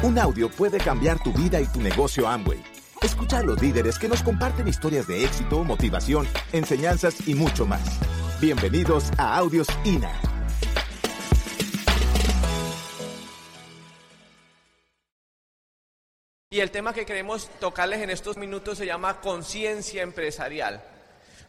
Un 0.00 0.16
audio 0.16 0.48
puede 0.48 0.78
cambiar 0.78 1.20
tu 1.20 1.32
vida 1.32 1.60
y 1.60 1.66
tu 1.66 1.80
negocio 1.80 2.28
Amway. 2.28 2.62
Escucha 3.02 3.38
a 3.38 3.42
los 3.42 3.60
líderes 3.60 3.98
que 3.98 4.06
nos 4.06 4.22
comparten 4.22 4.68
historias 4.68 5.08
de 5.08 5.24
éxito, 5.24 5.64
motivación, 5.64 6.24
enseñanzas 6.52 7.26
y 7.26 7.34
mucho 7.34 7.66
más. 7.66 7.98
Bienvenidos 8.40 9.10
a 9.18 9.36
Audios 9.36 9.66
INA. 9.82 10.12
Y 16.50 16.60
el 16.60 16.70
tema 16.70 16.94
que 16.94 17.04
queremos 17.04 17.50
tocarles 17.58 18.00
en 18.00 18.10
estos 18.10 18.36
minutos 18.36 18.78
se 18.78 18.86
llama 18.86 19.20
conciencia 19.20 20.04
empresarial. 20.04 20.80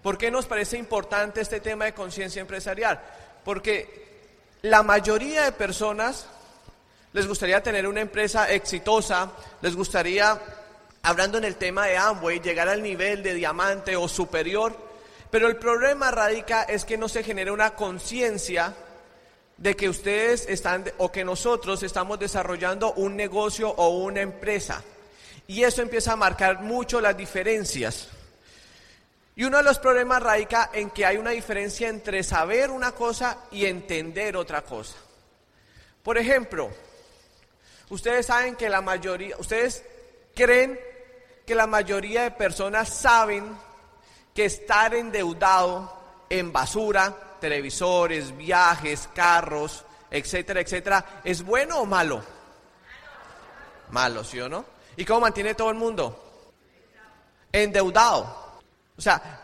¿Por 0.02 0.18
qué 0.18 0.31
nos 0.31 0.47
parece 0.47 0.79
importante 0.79 1.41
este 1.41 1.59
tema 1.59 1.86
de 1.86 1.93
conciencia 1.93 2.41
empresarial? 2.41 3.00
Porque 3.45 4.31
la 4.63 4.81
mayoría 4.81 5.43
de 5.43 5.52
personas 5.52 6.25
les 7.13 7.27
gustaría 7.27 7.63
tener 7.63 7.87
una 7.87 8.01
empresa 8.01 8.51
exitosa, 8.51 9.31
les 9.61 9.75
gustaría, 9.75 10.39
hablando 11.01 11.37
en 11.37 11.45
el 11.45 11.55
tema 11.55 11.87
de 11.87 11.97
Amway, 11.97 12.39
llegar 12.39 12.69
al 12.69 12.83
nivel 12.83 13.23
de 13.23 13.33
diamante 13.33 13.95
o 13.95 14.07
superior, 14.07 14.75
pero 15.32 15.47
el 15.47 15.57
problema 15.57 16.11
radica 16.11 16.63
es 16.63 16.85
que 16.85 16.97
no 16.97 17.09
se 17.09 17.23
genera 17.23 17.54
una 17.54 17.71
conciencia 17.71 18.75
de 19.57 19.75
que 19.75 19.89
ustedes 19.89 20.47
están 20.47 20.85
o 20.97 21.11
que 21.11 21.25
nosotros 21.25 21.83
estamos 21.83 22.18
desarrollando 22.18 22.93
un 22.93 23.15
negocio 23.15 23.69
o 23.69 23.89
una 23.89 24.21
empresa. 24.21 24.83
Y 25.47 25.63
eso 25.63 25.82
empieza 25.82 26.13
a 26.13 26.15
marcar 26.15 26.61
mucho 26.61 27.01
las 27.01 27.18
diferencias. 27.18 28.10
Y 29.35 29.43
uno 29.43 29.57
de 29.57 29.63
los 29.63 29.79
problemas 29.79 30.21
radica 30.21 30.69
en 30.73 30.89
que 30.91 31.05
hay 31.05 31.18
una 31.18 31.32
diferencia 31.32 31.89
entre 31.89 32.23
saber 32.23 32.71
una 32.71 32.91
cosa 32.91 33.38
y 33.52 33.66
entender 33.66 34.38
otra 34.38 34.61
cosa. 34.63 34.95
Por 36.03 36.17
ejemplo, 36.17 36.69
ustedes 37.89 38.25
saben 38.25 38.55
que 38.55 38.69
la 38.69 38.81
mayoría, 38.81 39.36
ustedes 39.38 39.83
creen 40.36 40.80
que 41.45 41.55
la 41.55 41.67
mayoría 41.67 42.23
de 42.23 42.31
personas 42.31 42.89
saben 42.89 43.58
que 44.33 44.45
estar 44.45 44.94
endeudado 44.94 45.91
en 46.30 46.53
basura, 46.53 47.16
televisores, 47.39 48.36
viajes, 48.38 49.09
carros, 49.13 49.83
etcétera, 50.11 50.61
etcétera, 50.61 51.22
¿es 51.23 51.44
bueno 51.44 51.80
o 51.80 51.86
malo? 51.86 52.22
Malo, 53.89 54.23
¿sí 54.23 54.39
o 54.39 54.47
no? 54.47 54.66
¿Y 54.95 55.06
cómo 55.06 55.22
mantiene 55.22 55.56
todo 55.56 55.69
el 55.69 55.75
mundo? 55.75 56.23
Endeudado. 57.52 58.61
O 58.97 59.02
sea, 59.02 59.44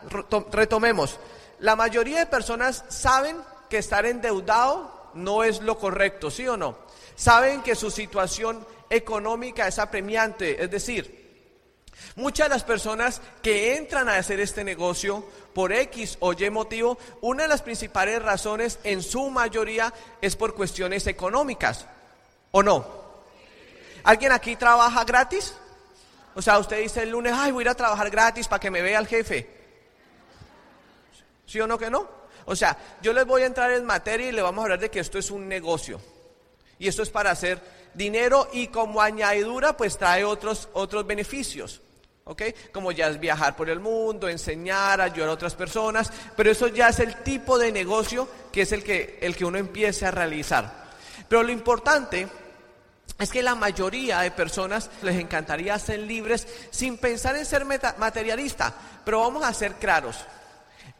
retomemos. 0.52 1.18
La 1.60 1.74
mayoría 1.74 2.18
de 2.18 2.26
personas 2.26 2.84
saben 2.88 3.38
que 3.68 3.78
estar 3.78 4.06
endeudado 4.06 5.10
no 5.14 5.42
es 5.42 5.60
lo 5.62 5.78
correcto, 5.78 6.30
¿sí 6.30 6.46
o 6.46 6.56
no? 6.56 6.85
Saben 7.16 7.62
que 7.62 7.74
su 7.74 7.90
situación 7.90 8.64
económica 8.88 9.66
es 9.66 9.78
apremiante, 9.78 10.62
es 10.62 10.70
decir, 10.70 11.26
Muchas 12.16 12.46
de 12.46 12.54
las 12.54 12.64
personas 12.64 13.20
que 13.42 13.76
entran 13.76 14.08
a 14.08 14.16
hacer 14.16 14.40
este 14.40 14.64
negocio 14.64 15.24
por 15.54 15.72
X 15.72 16.16
o 16.20 16.32
Y 16.32 16.50
motivo, 16.50 16.98
una 17.20 17.42
de 17.42 17.48
las 17.48 17.62
principales 17.62 18.22
razones 18.22 18.78
en 18.84 19.02
su 19.02 19.30
mayoría 19.30 19.92
es 20.20 20.36
por 20.36 20.54
cuestiones 20.54 21.06
económicas, 21.06 21.86
¿o 22.52 22.62
no? 22.62 22.86
¿Alguien 24.04 24.32
aquí 24.32 24.56
trabaja 24.56 25.04
gratis? 25.04 25.54
O 26.34 26.42
sea, 26.42 26.58
usted 26.58 26.80
dice 26.80 27.02
el 27.02 27.10
lunes, 27.10 27.32
ay, 27.34 27.52
voy 27.52 27.62
a 27.62 27.64
ir 27.64 27.68
a 27.70 27.74
trabajar 27.74 28.10
gratis 28.10 28.46
para 28.46 28.60
que 28.60 28.70
me 28.70 28.82
vea 28.82 28.98
el 28.98 29.06
jefe. 29.06 29.50
¿Sí 31.46 31.60
o 31.60 31.66
no 31.66 31.78
que 31.78 31.90
no? 31.90 32.08
O 32.44 32.54
sea, 32.54 32.76
yo 33.02 33.12
les 33.12 33.26
voy 33.26 33.42
a 33.42 33.46
entrar 33.46 33.72
en 33.72 33.84
materia 33.84 34.28
y 34.28 34.32
le 34.32 34.42
vamos 34.42 34.62
a 34.62 34.64
hablar 34.64 34.78
de 34.78 34.90
que 34.90 35.00
esto 35.00 35.18
es 35.18 35.30
un 35.30 35.48
negocio. 35.48 36.00
Y 36.78 36.88
esto 36.88 37.02
es 37.02 37.10
para 37.10 37.30
hacer 37.30 37.60
dinero 37.94 38.48
y 38.52 38.68
como 38.68 39.00
añadidura 39.00 39.76
pues 39.76 39.96
trae 39.96 40.24
otros, 40.24 40.68
otros 40.72 41.06
beneficios. 41.06 41.80
¿ok? 42.24 42.42
Como 42.72 42.92
ya 42.92 43.08
es 43.08 43.20
viajar 43.20 43.56
por 43.56 43.70
el 43.70 43.80
mundo, 43.80 44.28
enseñar, 44.28 45.00
ayudar 45.00 45.30
a 45.30 45.32
otras 45.32 45.54
personas, 45.54 46.12
pero 46.36 46.50
eso 46.50 46.68
ya 46.68 46.88
es 46.88 46.98
el 46.98 47.22
tipo 47.22 47.58
de 47.58 47.72
negocio 47.72 48.28
que 48.52 48.62
es 48.62 48.72
el 48.72 48.82
que, 48.82 49.18
el 49.22 49.36
que 49.36 49.44
uno 49.44 49.58
empiece 49.58 50.06
a 50.06 50.10
realizar. 50.10 50.86
Pero 51.28 51.42
lo 51.42 51.52
importante 51.52 52.28
es 53.18 53.30
que 53.30 53.42
la 53.42 53.54
mayoría 53.54 54.20
de 54.20 54.30
personas 54.30 54.90
les 55.02 55.16
encantaría 55.16 55.78
ser 55.78 56.00
libres 56.00 56.46
sin 56.70 56.98
pensar 56.98 57.36
en 57.36 57.46
ser 57.46 57.64
materialista, 57.64 58.74
pero 59.04 59.20
vamos 59.20 59.44
a 59.44 59.54
ser 59.54 59.74
claros, 59.74 60.18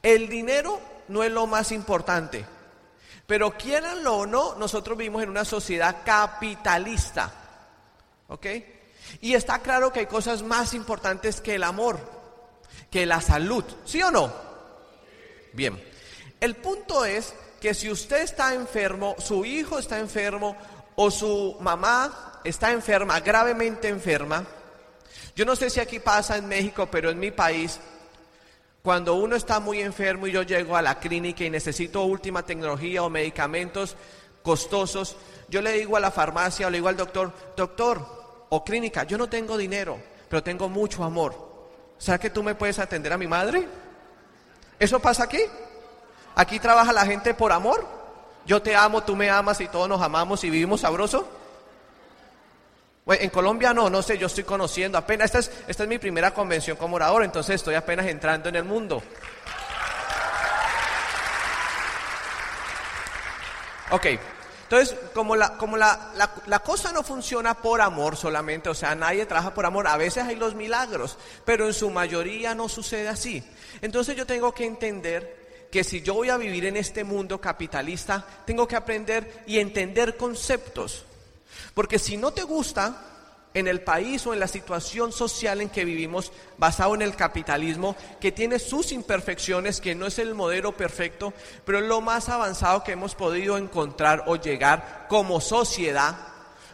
el 0.03 0.28
dinero 0.28 0.81
no 1.09 1.22
es 1.22 1.32
lo 1.32 1.47
más 1.47 1.72
importante, 1.72 2.44
pero 3.26 3.56
quieranlo 3.56 4.19
o 4.19 4.26
no, 4.26 4.54
nosotros 4.54 4.97
vivimos 4.97 5.22
en 5.22 5.31
una 5.31 5.44
sociedad 5.44 6.03
capitalista, 6.04 7.32
¿ok? 8.28 8.47
Y 9.20 9.34
está 9.34 9.60
claro 9.60 9.92
que 9.92 10.00
hay 10.00 10.06
cosas 10.06 10.42
más 10.42 10.75
importantes 10.75 11.41
que 11.41 11.56
el 11.56 11.65
amor, 11.65 11.98
que 12.91 13.06
la 13.06 13.20
salud, 13.20 13.65
¿sí 13.84 14.03
o 14.03 14.10
no? 14.10 14.32
Bien, 15.53 15.82
el 16.41 16.56
punto 16.56 17.04
es 17.04 17.34
que 17.60 17.75
si 17.75 17.91
usted 17.91 18.22
está 18.22 18.54
enfermo, 18.54 19.16
su 19.19 19.44
hijo 19.44 19.78
está 19.78 19.98
enfermo 19.98 20.56
o 20.94 21.10
su 21.10 21.56
mamá 21.60 22.41
está 22.44 22.70
enferma, 22.72 23.20
gravemente 23.20 23.88
enferma, 23.88 24.44
yo 25.34 25.44
no 25.44 25.56
sé 25.56 25.69
si 25.69 25.81
aquí 25.81 25.98
pasa 25.98 26.36
en 26.36 26.48
México, 26.48 26.88
pero 26.91 27.10
en 27.10 27.19
mi 27.19 27.31
país, 27.31 27.78
cuando 28.86 29.16
uno 29.16 29.34
está 29.34 29.58
muy 29.58 29.80
enfermo 29.80 30.28
y 30.28 30.30
yo 30.30 30.44
llego 30.44 30.76
a 30.76 30.80
la 30.80 31.00
clínica 31.00 31.42
y 31.42 31.50
necesito 31.50 32.04
última 32.04 32.44
tecnología 32.44 33.02
o 33.02 33.10
medicamentos 33.10 33.97
costosos, 34.44 35.16
yo 35.48 35.60
le 35.60 35.72
digo 35.72 35.97
a 35.97 36.00
la 36.00 36.12
farmacia 36.12 36.69
o 36.69 36.70
le 36.70 36.78
digo 36.78 36.86
al 36.86 36.97
doctor, 36.97 37.32
doctor, 37.56 38.47
o 38.48 38.62
clínica, 38.62 39.02
yo 39.02 39.19
no 39.19 39.28
tengo 39.28 39.56
dinero, 39.56 39.98
pero 40.28 40.41
tengo 40.41 40.69
mucho 40.69 41.02
amor. 41.02 41.34
¿Sabes 41.98 42.20
que 42.20 42.30
tú 42.30 42.44
me 42.44 42.54
puedes 42.54 42.78
atender 42.78 43.12
a 43.12 43.19
mi 43.19 43.26
madre? 43.26 43.66
¿Eso 44.78 45.00
pasa 45.00 45.24
aquí? 45.24 45.41
¿Aquí 46.36 46.60
trabaja 46.60 46.92
la 46.92 47.04
gente 47.06 47.34
por 47.34 47.50
amor? 47.50 47.84
Yo 48.47 48.62
te 48.62 48.76
amo, 48.76 49.03
tú 49.03 49.16
me 49.16 49.28
amas 49.28 49.60
y 49.60 49.66
todos 49.66 49.88
nos 49.88 50.00
amamos 50.00 50.44
y 50.44 50.50
vivimos 50.50 50.82
sabroso. 50.82 51.26
En 53.14 53.30
Colombia 53.30 53.72
no, 53.72 53.88
no 53.88 54.02
sé, 54.02 54.18
yo 54.18 54.26
estoy 54.26 54.44
conociendo 54.44 54.98
apenas, 54.98 55.26
esta 55.26 55.38
es, 55.38 55.50
esta 55.68 55.82
es 55.84 55.88
mi 55.88 55.98
primera 55.98 56.34
convención 56.34 56.76
como 56.76 56.96
orador, 56.96 57.22
entonces 57.22 57.56
estoy 57.56 57.76
apenas 57.76 58.06
entrando 58.06 58.48
en 58.48 58.56
el 58.56 58.64
mundo. 58.64 59.02
Ok, 63.90 64.06
entonces, 64.68 64.96
como, 65.14 65.36
la, 65.36 65.56
como 65.56 65.76
la, 65.76 66.10
la, 66.46 66.58
cosa 66.58 66.90
no 66.90 67.04
funciona 67.04 67.54
por 67.54 67.80
amor 67.80 68.16
solamente, 68.16 68.68
o 68.68 68.74
sea, 68.74 68.96
nadie 68.96 69.24
trabaja 69.24 69.54
por 69.54 69.64
amor, 69.64 69.86
a 69.86 69.96
veces 69.96 70.24
hay 70.24 70.34
los 70.34 70.56
milagros, 70.56 71.16
pero 71.44 71.66
en 71.66 71.72
su 71.72 71.88
mayoría 71.90 72.52
no 72.56 72.68
sucede 72.68 73.08
así. 73.08 73.44
Entonces 73.80 74.16
yo 74.16 74.26
tengo 74.26 74.52
que 74.52 74.66
entender 74.66 75.68
que 75.70 75.84
si 75.84 76.02
yo 76.02 76.14
voy 76.14 76.30
a 76.30 76.36
vivir 76.36 76.64
en 76.64 76.76
este 76.76 77.04
mundo 77.04 77.40
capitalista, 77.40 78.26
tengo 78.44 78.66
que 78.66 78.74
aprender 78.74 79.44
y 79.46 79.60
entender 79.60 80.16
conceptos. 80.16 81.04
Porque 81.74 81.98
si 81.98 82.16
no 82.16 82.32
te 82.32 82.42
gusta, 82.42 83.06
en 83.56 83.68
el 83.68 83.80
país 83.80 84.26
o 84.26 84.34
en 84.34 84.40
la 84.40 84.48
situación 84.48 85.12
social 85.12 85.62
en 85.62 85.70
que 85.70 85.86
vivimos, 85.86 86.30
basado 86.58 86.94
en 86.94 87.00
el 87.00 87.16
capitalismo, 87.16 87.96
que 88.20 88.30
tiene 88.30 88.58
sus 88.58 88.92
imperfecciones, 88.92 89.80
que 89.80 89.94
no 89.94 90.06
es 90.06 90.18
el 90.18 90.34
modelo 90.34 90.76
perfecto, 90.76 91.32
pero 91.64 91.78
es 91.78 91.84
lo 91.84 92.02
más 92.02 92.28
avanzado 92.28 92.84
que 92.84 92.92
hemos 92.92 93.14
podido 93.14 93.56
encontrar 93.56 94.24
o 94.26 94.36
llegar 94.36 95.06
como 95.08 95.40
sociedad, 95.40 96.18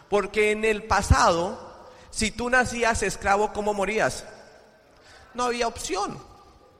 porque 0.09 0.51
en 0.51 0.65
el 0.65 0.83
pasado, 0.83 1.87
si 2.11 2.31
tú 2.31 2.49
nacías 2.49 3.01
esclavo, 3.01 3.53
¿cómo 3.53 3.73
morías? 3.73 4.25
No 5.33 5.45
había 5.45 5.69
opción, 5.69 6.19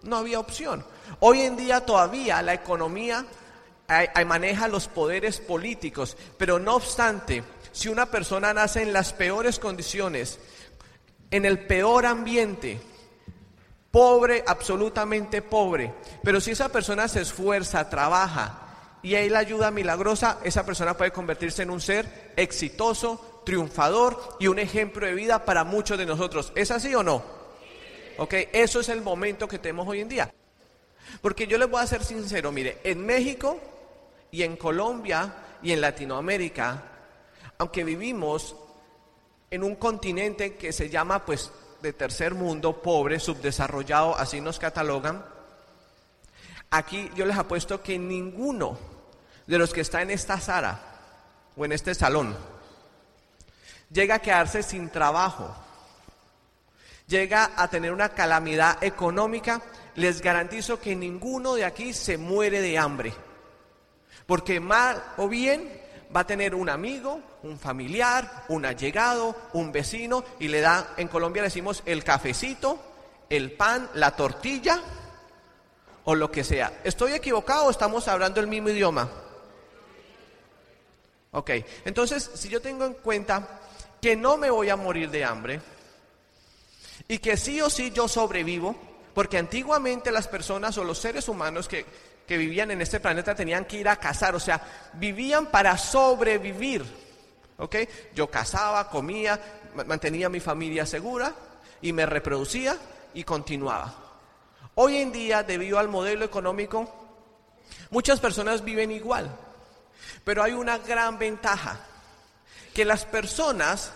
no 0.01 0.17
había 0.17 0.41
opción. 0.41 0.85
Hoy 1.21 1.43
en 1.43 1.55
día 1.55 1.85
todavía 1.85 2.41
la 2.41 2.53
economía 2.53 3.25
maneja 4.25 4.67
los 4.67 4.89
poderes 4.89 5.39
políticos, 5.39 6.17
pero 6.38 6.59
no 6.59 6.75
obstante, 6.75 7.41
si 7.73 7.89
una 7.89 8.05
persona 8.05 8.53
nace 8.53 8.83
en 8.83 8.93
las 8.93 9.11
peores 9.11 9.59
condiciones, 9.59 10.39
en 11.31 11.43
el 11.43 11.65
peor 11.65 12.05
ambiente, 12.05 12.79
pobre, 13.91 14.43
absolutamente 14.47 15.41
pobre, 15.41 15.93
pero 16.23 16.39
si 16.39 16.51
esa 16.51 16.69
persona 16.69 17.07
se 17.07 17.21
esfuerza, 17.21 17.89
trabaja 17.89 18.99
y 19.01 19.15
hay 19.15 19.29
la 19.29 19.39
ayuda 19.39 19.71
milagrosa, 19.71 20.39
esa 20.43 20.65
persona 20.65 20.95
puede 20.95 21.11
convertirse 21.11 21.63
en 21.63 21.71
un 21.71 21.81
ser 21.81 22.31
exitoso, 22.37 23.41
triunfador 23.43 24.37
y 24.39 24.47
un 24.47 24.59
ejemplo 24.59 25.05
de 25.05 25.13
vida 25.13 25.43
para 25.43 25.63
muchos 25.63 25.97
de 25.97 26.05
nosotros. 26.05 26.53
¿Es 26.55 26.71
así 26.71 26.93
o 26.95 27.03
no? 27.03 27.23
Ok, 28.17 28.35
eso 28.53 28.79
es 28.79 28.89
el 28.89 29.01
momento 29.01 29.47
que 29.47 29.59
tenemos 29.59 29.87
hoy 29.87 30.01
en 30.01 30.09
día. 30.09 30.33
Porque 31.21 31.47
yo 31.47 31.57
les 31.57 31.69
voy 31.69 31.81
a 31.81 31.87
ser 31.87 32.03
sincero, 32.03 32.51
mire, 32.51 32.77
en 32.83 33.03
México 33.05 33.59
y 34.31 34.43
en 34.43 34.55
Colombia 34.55 35.33
y 35.61 35.71
en 35.71 35.81
Latinoamérica, 35.81 36.93
aunque 37.63 37.86
vivimos 37.86 38.57
en 39.50 39.63
un 39.63 39.75
continente 39.75 40.56
que 40.56 40.74
se 40.74 40.89
llama 40.89 41.24
pues 41.24 41.50
de 41.81 41.94
tercer 41.94 42.33
mundo, 42.33 42.81
pobre, 42.81 43.21
subdesarrollado, 43.21 44.18
así 44.18 44.42
nos 44.42 44.60
catalogan, 44.60 45.24
aquí 46.71 47.10
yo 47.15 47.25
les 47.25 47.38
apuesto 47.38 47.81
que 47.81 47.98
ninguno 47.98 48.77
de 49.48 49.57
los 49.57 49.71
que 49.71 49.80
está 49.80 50.01
en 50.01 50.12
esta 50.12 50.42
sala 50.42 50.77
o 51.56 51.63
en 51.63 51.71
este 51.71 51.95
salón 51.95 52.36
llega 53.89 54.16
a 54.16 54.19
quedarse 54.19 54.62
sin 54.62 54.89
trabajo, 54.89 55.56
llega 57.07 57.51
a 57.56 57.69
tener 57.69 57.94
una 57.94 58.09
calamidad 58.09 58.83
económica, 58.83 59.62
les 59.95 60.21
garantizo 60.21 60.81
que 60.81 60.98
ninguno 60.98 61.54
de 61.54 61.63
aquí 61.63 61.94
se 61.94 62.18
muere 62.18 62.59
de 62.59 62.77
hambre. 62.77 63.13
Porque 64.25 64.59
mal 64.59 65.01
o 65.16 65.30
bien 65.30 65.81
va 66.15 66.21
a 66.21 66.27
tener 66.27 66.54
un 66.54 66.69
amigo, 66.69 67.19
un 67.44 67.57
familiar, 67.60 68.45
un 68.50 68.65
allegado, 68.65 69.36
un 69.54 69.71
vecino 69.71 70.24
y 70.39 70.48
le 70.48 70.62
da, 70.62 70.94
en 70.98 71.07
Colombia 71.07 71.42
le 71.42 71.48
decimos 71.48 71.83
el 71.86 72.04
cafecito, 72.04 72.80
el 73.30 73.51
pan, 73.54 73.89
la 73.95 74.15
tortilla 74.15 74.81
o 76.06 76.15
lo 76.15 76.31
que 76.31 76.44
sea. 76.44 76.81
¿Estoy 76.83 77.13
equivocado 77.13 77.65
o 77.65 77.71
estamos 77.71 78.07
hablando 78.07 78.39
el 78.39 78.48
mismo 78.48 78.69
idioma? 78.69 79.10
Ok, 81.31 81.50
entonces 81.86 82.30
si 82.36 82.50
yo 82.50 82.62
tengo 82.62 82.86
en 82.86 82.94
cuenta 82.94 83.62
que 84.00 84.16
no 84.16 84.38
me 84.38 84.51
voy 84.51 84.69
a 84.69 84.75
morir 84.75 85.09
de 85.09 85.25
hambre 85.25 85.62
y 87.07 87.18
que 87.18 87.38
sí 87.38 87.59
o 87.59 87.69
sí 87.69 87.92
yo 87.92 88.07
sobrevivo, 88.07 88.75
porque 89.13 89.38
antiguamente 89.38 90.12
las 90.12 90.27
personas 90.27 90.77
o 90.77 90.83
los 90.83 91.00
seres 91.00 91.27
humanos 91.27 91.68
que, 91.68 91.86
que 92.27 92.37
vivían 92.37 92.71
en 92.71 92.81
este 92.81 92.99
planeta 92.99 93.35
tenían 93.35 93.65
que 93.65 93.77
ir 93.77 93.89
a 93.89 93.97
cazar, 93.97 94.35
o 94.35 94.39
sea, 94.39 94.61
vivían 94.93 95.47
para 95.47 95.77
sobrevivir. 95.77 97.03
¿Ok? 97.57 97.75
Yo 98.15 98.29
cazaba, 98.29 98.89
comía, 98.89 99.39
mantenía 99.85 100.29
mi 100.29 100.39
familia 100.39 100.85
segura 100.85 101.33
y 101.81 101.93
me 101.93 102.05
reproducía 102.05 102.77
y 103.13 103.23
continuaba. 103.23 103.93
Hoy 104.75 104.97
en 104.97 105.11
día, 105.11 105.43
debido 105.43 105.77
al 105.77 105.87
modelo 105.87 106.25
económico, 106.25 106.91
muchas 107.91 108.19
personas 108.19 108.63
viven 108.63 108.89
igual, 108.91 109.29
pero 110.23 110.41
hay 110.41 110.53
una 110.53 110.79
gran 110.79 111.19
ventaja, 111.19 111.79
que 112.73 112.85
las 112.85 113.05
personas 113.05 113.91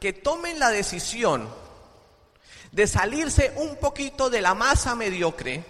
que 0.00 0.14
tomen 0.14 0.58
la 0.58 0.70
decisión 0.70 1.48
de 2.72 2.86
salirse 2.86 3.52
un 3.56 3.76
poquito 3.76 4.30
de 4.30 4.40
la 4.40 4.54
masa 4.54 4.94
mediocre 4.94 5.64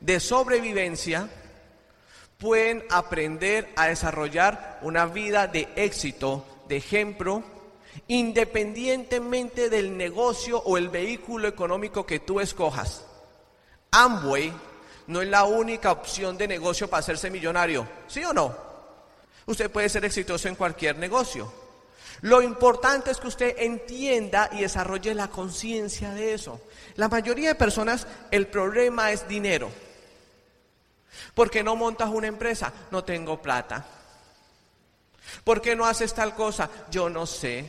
de 0.00 0.18
sobrevivencia, 0.18 1.28
pueden 2.42 2.84
aprender 2.90 3.72
a 3.76 3.86
desarrollar 3.86 4.80
una 4.82 5.06
vida 5.06 5.46
de 5.46 5.68
éxito, 5.76 6.44
de 6.66 6.78
ejemplo, 6.78 7.44
independientemente 8.08 9.70
del 9.70 9.96
negocio 9.96 10.58
o 10.58 10.76
el 10.76 10.88
vehículo 10.88 11.46
económico 11.46 12.04
que 12.04 12.18
tú 12.18 12.40
escojas. 12.40 13.04
Amway 13.92 14.52
no 15.06 15.22
es 15.22 15.28
la 15.28 15.44
única 15.44 15.92
opción 15.92 16.36
de 16.36 16.48
negocio 16.48 16.90
para 16.90 16.98
hacerse 16.98 17.30
millonario, 17.30 17.86
¿sí 18.08 18.24
o 18.24 18.32
no? 18.32 18.56
Usted 19.46 19.70
puede 19.70 19.88
ser 19.88 20.04
exitoso 20.04 20.48
en 20.48 20.56
cualquier 20.56 20.98
negocio. 20.98 21.52
Lo 22.22 22.42
importante 22.42 23.12
es 23.12 23.18
que 23.18 23.28
usted 23.28 23.54
entienda 23.56 24.50
y 24.50 24.62
desarrolle 24.62 25.14
la 25.14 25.28
conciencia 25.28 26.10
de 26.10 26.34
eso. 26.34 26.60
La 26.96 27.08
mayoría 27.08 27.50
de 27.50 27.54
personas, 27.54 28.08
el 28.32 28.48
problema 28.48 29.12
es 29.12 29.28
dinero. 29.28 29.70
¿Por 31.34 31.50
qué 31.50 31.62
no 31.62 31.76
montas 31.76 32.10
una 32.10 32.26
empresa? 32.26 32.72
No 32.90 33.04
tengo 33.04 33.40
plata. 33.40 33.84
¿Por 35.44 35.60
qué 35.60 35.76
no 35.76 35.86
haces 35.86 36.14
tal 36.14 36.34
cosa? 36.34 36.68
Yo 36.90 37.08
no 37.08 37.26
sé. 37.26 37.64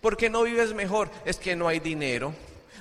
¿Por 0.00 0.16
qué 0.16 0.30
no 0.30 0.42
vives 0.42 0.74
mejor? 0.74 1.10
Es 1.24 1.36
que 1.36 1.56
no 1.56 1.68
hay 1.68 1.80
dinero. 1.80 2.34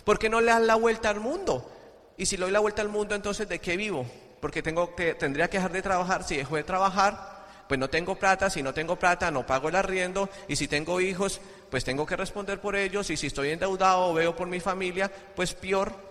¿Por 0.03 0.17
qué 0.19 0.29
no 0.29 0.41
le 0.41 0.47
das 0.47 0.61
la 0.61 0.75
vuelta 0.75 1.09
al 1.09 1.19
mundo? 1.19 1.69
Y 2.17 2.25
si 2.25 2.37
le 2.37 2.43
doy 2.43 2.51
la 2.51 2.59
vuelta 2.59 2.81
al 2.81 2.89
mundo, 2.89 3.15
entonces 3.15 3.47
¿de 3.47 3.59
qué 3.59 3.77
vivo? 3.77 4.05
Porque 4.39 4.63
tengo 4.63 4.95
que, 4.95 5.13
tendría 5.13 5.49
que 5.49 5.57
dejar 5.57 5.71
de 5.71 5.81
trabajar. 5.81 6.23
Si 6.23 6.37
dejo 6.37 6.55
de 6.55 6.63
trabajar, 6.63 7.45
pues 7.67 7.79
no 7.79 7.89
tengo 7.89 8.15
plata. 8.15 8.49
Si 8.49 8.63
no 8.63 8.73
tengo 8.73 8.97
plata, 8.97 9.29
no 9.31 9.45
pago 9.45 9.69
el 9.69 9.75
arriendo. 9.75 10.29
Y 10.47 10.55
si 10.55 10.67
tengo 10.67 10.99
hijos, 10.99 11.41
pues 11.69 11.83
tengo 11.83 12.05
que 12.05 12.15
responder 12.15 12.59
por 12.59 12.75
ellos. 12.75 13.09
Y 13.09 13.17
si 13.17 13.27
estoy 13.27 13.49
endeudado 13.49 14.07
o 14.07 14.13
veo 14.13 14.35
por 14.35 14.47
mi 14.47 14.59
familia, 14.59 15.11
pues 15.35 15.53
peor. 15.53 16.10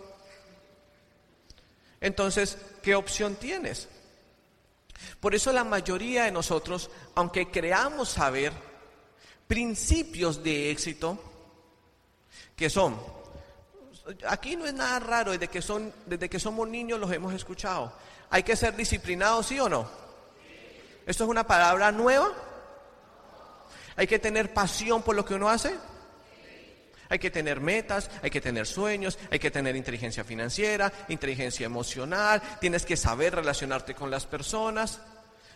Entonces, 2.00 2.56
¿qué 2.82 2.94
opción 2.94 3.36
tienes? 3.36 3.88
Por 5.20 5.34
eso 5.34 5.52
la 5.52 5.64
mayoría 5.64 6.24
de 6.24 6.30
nosotros, 6.30 6.90
aunque 7.14 7.50
creamos 7.50 8.10
saber 8.10 8.52
principios 9.46 10.42
de 10.42 10.70
éxito, 10.70 11.18
que 12.56 12.70
son, 12.70 12.98
aquí 14.28 14.56
no 14.56 14.66
es 14.66 14.74
nada 14.74 14.98
raro, 14.98 15.32
desde 15.32 15.48
que, 15.48 15.62
son, 15.62 15.92
desde 16.06 16.28
que 16.28 16.38
somos 16.38 16.68
niños 16.68 16.98
los 16.98 17.12
hemos 17.12 17.34
escuchado. 17.34 17.92
¿Hay 18.30 18.42
que 18.42 18.56
ser 18.56 18.76
disciplinados, 18.76 19.46
sí 19.46 19.58
o 19.58 19.68
no? 19.68 19.88
¿Esto 21.06 21.24
es 21.24 21.30
una 21.30 21.46
palabra 21.46 21.90
nueva? 21.90 22.30
¿Hay 23.96 24.06
que 24.06 24.18
tener 24.18 24.54
pasión 24.54 25.02
por 25.02 25.16
lo 25.16 25.24
que 25.24 25.34
uno 25.34 25.48
hace? 25.48 25.76
Hay 27.10 27.18
que 27.18 27.30
tener 27.30 27.60
metas, 27.60 28.08
hay 28.22 28.30
que 28.30 28.40
tener 28.40 28.66
sueños, 28.66 29.18
hay 29.30 29.38
que 29.40 29.50
tener 29.50 29.76
inteligencia 29.76 30.24
financiera, 30.24 30.92
inteligencia 31.08 31.66
emocional, 31.66 32.40
tienes 32.60 32.86
que 32.86 32.96
saber 32.96 33.34
relacionarte 33.34 33.94
con 33.94 34.10
las 34.10 34.26
personas. 34.26 35.00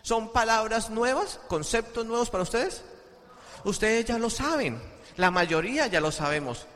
¿Son 0.01 0.31
palabras 0.33 0.89
nuevas, 0.89 1.39
conceptos 1.47 2.05
nuevos 2.05 2.29
para 2.29 2.43
ustedes? 2.43 2.83
Ustedes 3.63 4.05
ya 4.05 4.19
lo 4.19 4.29
saben, 4.29 4.79
la 5.15 5.31
mayoría 5.31 5.87
ya 5.87 6.01
lo 6.01 6.11
sabemos. 6.11 6.67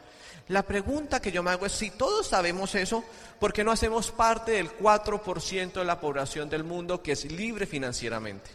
La 0.48 0.64
pregunta 0.64 1.22
que 1.22 1.32
yo 1.32 1.44
me 1.44 1.52
hago 1.52 1.68
es, 1.68 1.74
si 1.74 1.92
todos 1.92 2.28
sabemos 2.28 2.74
eso, 2.74 3.04
¿por 3.40 3.54
qué 3.54 3.64
no 3.64 3.72
hacemos 3.72 4.10
parte 4.12 4.54
del 4.54 4.76
4% 4.76 5.74
de 5.74 5.86
la 5.86 6.00
población 6.00 6.50
del 6.50 6.64
mundo 6.64 7.04
que 7.04 7.12
es 7.12 7.26
libre 7.26 7.68
financieramente? 7.68 8.50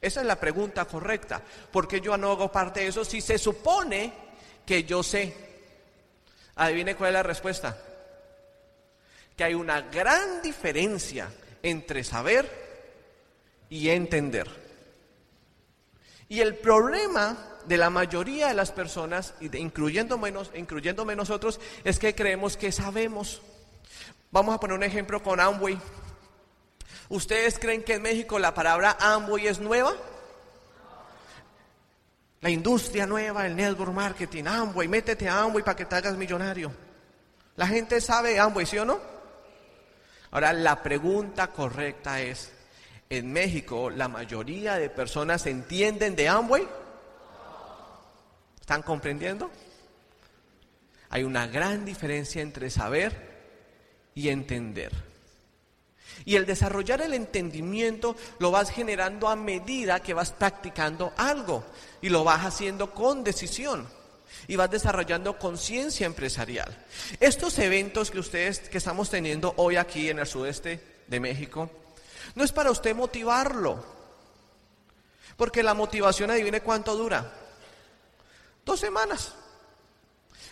Esa 0.00 0.20
es 0.20 0.26
la 0.26 0.40
pregunta 0.40 0.84
correcta. 0.86 1.42
¿Por 1.70 1.86
qué 1.86 2.00
yo 2.00 2.16
no 2.16 2.32
hago 2.32 2.50
parte 2.50 2.80
de 2.80 2.86
eso 2.86 3.04
si 3.04 3.20
se 3.20 3.38
supone 3.38 4.12
que 4.64 4.84
yo 4.84 5.02
sé? 5.02 5.34
Adivine 6.56 6.94
cuál 6.94 7.10
es 7.10 7.14
la 7.14 7.22
respuesta. 7.22 7.76
Que 9.36 9.44
hay 9.44 9.54
una 9.54 9.82
gran 9.82 10.42
diferencia 10.42 11.30
entre 11.62 12.02
saber 12.04 12.48
y 13.68 13.90
entender. 13.90 14.48
Y 16.28 16.40
el 16.40 16.56
problema 16.56 17.50
de 17.66 17.76
la 17.76 17.90
mayoría 17.90 18.48
de 18.48 18.54
las 18.54 18.72
personas, 18.72 19.34
incluyéndome, 19.40 20.32
incluyéndome 20.54 21.16
nosotros, 21.16 21.60
es 21.84 21.98
que 21.98 22.14
creemos 22.14 22.56
que 22.56 22.72
sabemos. 22.72 23.42
Vamos 24.30 24.54
a 24.54 24.60
poner 24.60 24.76
un 24.76 24.84
ejemplo 24.84 25.22
con 25.22 25.40
Amway. 25.40 25.78
¿Ustedes 27.08 27.58
creen 27.58 27.82
que 27.82 27.94
en 27.94 28.02
México 28.02 28.38
la 28.38 28.54
palabra 28.54 28.96
Amway 29.00 29.46
es 29.46 29.58
nueva? 29.58 29.94
La 32.40 32.50
industria 32.50 33.06
nueva, 33.06 33.46
el 33.46 33.56
network 33.56 33.92
marketing, 33.92 34.44
Amway, 34.44 34.88
métete 34.88 35.28
a 35.28 35.40
Amway 35.40 35.62
para 35.62 35.76
que 35.76 35.84
te 35.84 35.96
hagas 35.96 36.16
millonario. 36.16 36.72
La 37.56 37.66
gente 37.66 38.00
sabe 38.00 38.38
Amway, 38.38 38.64
¿sí 38.64 38.78
o 38.78 38.84
no? 38.84 38.98
Ahora, 40.30 40.52
la 40.52 40.82
pregunta 40.82 41.48
correcta 41.48 42.20
es, 42.22 42.52
¿en 43.10 43.32
México 43.32 43.90
la 43.90 44.08
mayoría 44.08 44.76
de 44.76 44.88
personas 44.88 45.44
entienden 45.46 46.16
de 46.16 46.28
Amway? 46.28 46.66
¿Están 48.60 48.82
comprendiendo? 48.82 49.50
Hay 51.10 51.24
una 51.24 51.48
gran 51.48 51.84
diferencia 51.84 52.40
entre 52.40 52.70
saber 52.70 53.30
y 54.14 54.28
entender. 54.28 55.09
Y 56.24 56.36
el 56.36 56.46
desarrollar 56.46 57.00
el 57.02 57.14
entendimiento 57.14 58.16
lo 58.38 58.50
vas 58.50 58.70
generando 58.70 59.28
a 59.28 59.36
medida 59.36 60.00
que 60.00 60.14
vas 60.14 60.32
practicando 60.32 61.12
algo 61.16 61.64
y 62.02 62.08
lo 62.08 62.24
vas 62.24 62.44
haciendo 62.44 62.92
con 62.92 63.24
decisión 63.24 63.88
y 64.46 64.56
vas 64.56 64.70
desarrollando 64.70 65.38
conciencia 65.38 66.06
empresarial. 66.06 66.76
Estos 67.20 67.58
eventos 67.58 68.10
que 68.10 68.18
ustedes 68.18 68.60
que 68.60 68.78
estamos 68.78 69.10
teniendo 69.10 69.54
hoy 69.56 69.76
aquí 69.76 70.10
en 70.10 70.18
el 70.18 70.26
sudeste 70.26 70.80
de 71.06 71.20
México 71.20 71.70
no 72.34 72.44
es 72.44 72.52
para 72.52 72.70
usted 72.70 72.94
motivarlo. 72.94 74.00
Porque 75.36 75.62
la 75.62 75.74
motivación 75.74 76.30
adivine 76.30 76.60
cuánto 76.60 76.94
dura. 76.94 77.32
Dos 78.64 78.78
semanas. 78.78 79.34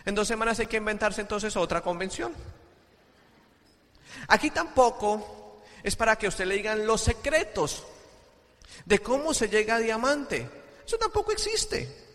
En 0.04 0.14
dos 0.14 0.26
semanas 0.26 0.58
hay 0.58 0.66
que 0.66 0.78
inventarse 0.78 1.20
entonces 1.20 1.54
otra 1.56 1.82
convención. 1.82 2.32
Aquí 4.28 4.50
tampoco 4.50 5.47
es 5.82 5.96
para 5.96 6.16
que 6.16 6.28
usted 6.28 6.46
le 6.46 6.56
digan 6.56 6.86
los 6.86 7.00
secretos 7.00 7.84
de 8.84 8.98
cómo 9.00 9.34
se 9.34 9.48
llega 9.48 9.76
a 9.76 9.80
diamante. 9.80 10.48
Eso 10.86 10.98
tampoco 10.98 11.32
existe. 11.32 12.06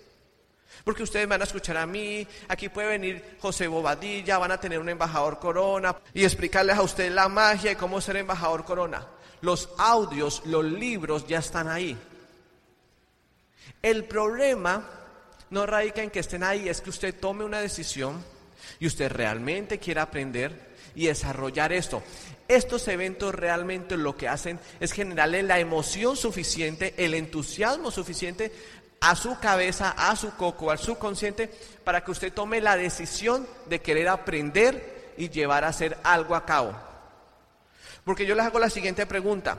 Porque 0.83 1.03
ustedes 1.03 1.27
van 1.27 1.41
a 1.41 1.45
escuchar 1.45 1.77
a 1.77 1.85
mí, 1.85 2.27
aquí 2.49 2.67
puede 2.67 2.89
venir 2.89 3.37
José 3.39 3.67
Bobadilla, 3.67 4.37
van 4.37 4.51
a 4.51 4.59
tener 4.59 4.79
un 4.79 4.89
embajador 4.89 5.39
corona 5.39 5.95
y 6.13 6.23
explicarles 6.25 6.77
a 6.77 6.81
usted 6.81 7.11
la 7.11 7.29
magia 7.29 7.71
y 7.71 7.75
cómo 7.75 8.01
ser 8.01 8.17
embajador 8.17 8.65
corona. 8.65 9.07
Los 9.41 9.69
audios, 9.77 10.41
los 10.45 10.65
libros 10.65 11.25
ya 11.27 11.39
están 11.39 11.69
ahí. 11.69 11.97
El 13.81 14.05
problema 14.05 14.89
no 15.51 15.65
radica 15.65 16.01
en 16.01 16.09
que 16.09 16.19
estén 16.19 16.43
ahí, 16.43 16.67
es 16.67 16.81
que 16.81 16.89
usted 16.89 17.17
tome 17.17 17.45
una 17.45 17.59
decisión 17.59 18.23
y 18.79 18.87
usted 18.87 19.11
realmente 19.11 19.79
quiera 19.79 20.01
aprender 20.03 20.73
y 20.95 21.07
desarrollar 21.07 21.71
esto. 21.71 22.03
Estos 22.47 22.87
eventos 22.87 23.33
realmente 23.33 23.95
lo 23.97 24.17
que 24.17 24.27
hacen 24.27 24.59
es 24.79 24.91
generarle 24.91 25.43
la 25.43 25.59
emoción 25.59 26.17
suficiente, 26.17 26.93
el 26.97 27.13
entusiasmo 27.13 27.89
suficiente 27.89 28.51
a 28.99 29.15
su 29.15 29.39
cabeza, 29.39 29.93
a 29.97 30.15
su 30.15 30.35
coco, 30.35 30.71
al 30.71 30.79
subconsciente, 30.79 31.49
para 31.83 32.03
que 32.03 32.11
usted 32.11 32.33
tome 32.33 32.61
la 32.61 32.77
decisión 32.77 33.47
de 33.67 33.81
querer 33.81 34.07
aprender 34.07 35.13
y 35.17 35.29
llevar 35.29 35.63
a 35.63 35.69
hacer 35.69 35.97
algo 36.03 36.35
a 36.35 36.45
cabo. 36.45 36.73
Porque 38.03 38.25
yo 38.25 38.35
les 38.35 38.45
hago 38.45 38.59
la 38.59 38.69
siguiente 38.69 39.05
pregunta. 39.05 39.57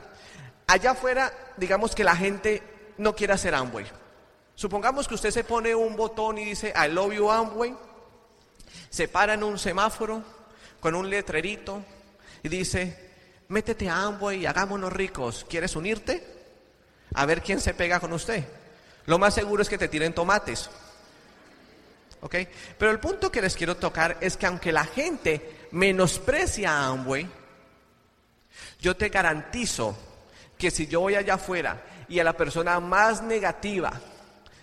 Allá 0.67 0.91
afuera, 0.91 1.31
digamos 1.57 1.95
que 1.95 2.03
la 2.03 2.15
gente 2.15 2.63
no 2.97 3.15
quiere 3.15 3.33
hacer 3.33 3.53
Amway. 3.55 3.85
Supongamos 4.55 5.07
que 5.07 5.15
usted 5.15 5.31
se 5.31 5.43
pone 5.43 5.75
un 5.75 5.95
botón 5.95 6.37
y 6.37 6.45
dice, 6.45 6.73
I 6.75 6.89
love 6.89 7.13
you 7.13 7.29
Amway, 7.29 7.75
se 8.89 9.07
para 9.07 9.33
en 9.33 9.43
un 9.43 9.59
semáforo 9.59 10.23
con 10.79 10.95
un 10.95 11.09
letrerito 11.09 11.83
y 12.43 12.49
dice, 12.49 12.97
métete 13.47 13.89
a 13.89 14.03
Amway 14.03 14.41
y 14.41 14.45
hagámonos 14.45 14.91
ricos, 14.91 15.45
¿quieres 15.49 15.75
unirte? 15.75 16.23
A 17.13 17.25
ver 17.25 17.41
quién 17.41 17.59
se 17.59 17.73
pega 17.73 17.99
con 17.99 18.13
usted. 18.13 18.43
Lo 19.05 19.19
más 19.19 19.33
seguro 19.33 19.61
es 19.61 19.69
que 19.69 19.77
te 19.77 19.87
tiren 19.87 20.13
tomates. 20.13 20.69
¿Ok? 22.21 22.35
Pero 22.77 22.91
el 22.91 22.99
punto 22.99 23.31
que 23.31 23.41
les 23.41 23.55
quiero 23.55 23.77
tocar 23.77 24.17
es 24.21 24.35
que 24.35 24.47
aunque 24.47 24.71
la 24.71 24.85
gente 24.85 25.67
menosprecia 25.71 26.71
a 26.71 26.87
Amway, 26.87 27.29
yo 28.79 28.95
te 28.95 29.09
garantizo 29.09 29.95
que 30.57 30.71
si 30.71 30.87
yo 30.87 31.01
voy 31.01 31.15
allá 31.15 31.35
afuera 31.35 31.83
y 32.07 32.19
a 32.19 32.23
la 32.23 32.33
persona 32.33 32.79
más 32.79 33.21
negativa 33.21 33.99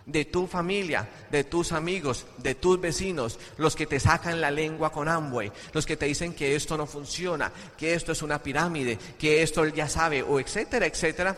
de 0.07 0.25
tu 0.25 0.47
familia, 0.47 1.09
de 1.31 1.45
tus 1.45 1.73
amigos, 1.73 2.27
de 2.39 2.55
tus 2.55 2.81
vecinos, 2.81 3.39
los 3.57 3.77
que 3.77 3.87
te 3.87 4.01
sacan 4.01 4.41
la 4.41 4.51
lengua 4.51 4.91
con 4.91 5.09
Amway, 5.09 5.53
los 5.73 5.87
que 5.87 5.97
te 5.97 6.07
dicen 6.07 6.35
que 6.35 6.57
esto 6.57 6.77
no 6.77 6.87
funciona, 6.87 7.53
que 7.77 7.95
esto 7.95 8.13
es 8.13 8.23
una 8.23 8.43
pirámide, 8.43 8.99
que 9.19 9.43
esto 9.43 9.63
él 9.63 9.73
ya 9.73 9.89
sabe, 9.89 10.23
o 10.23 10.41
etcétera, 10.41 10.87
etcétera, 10.87 11.37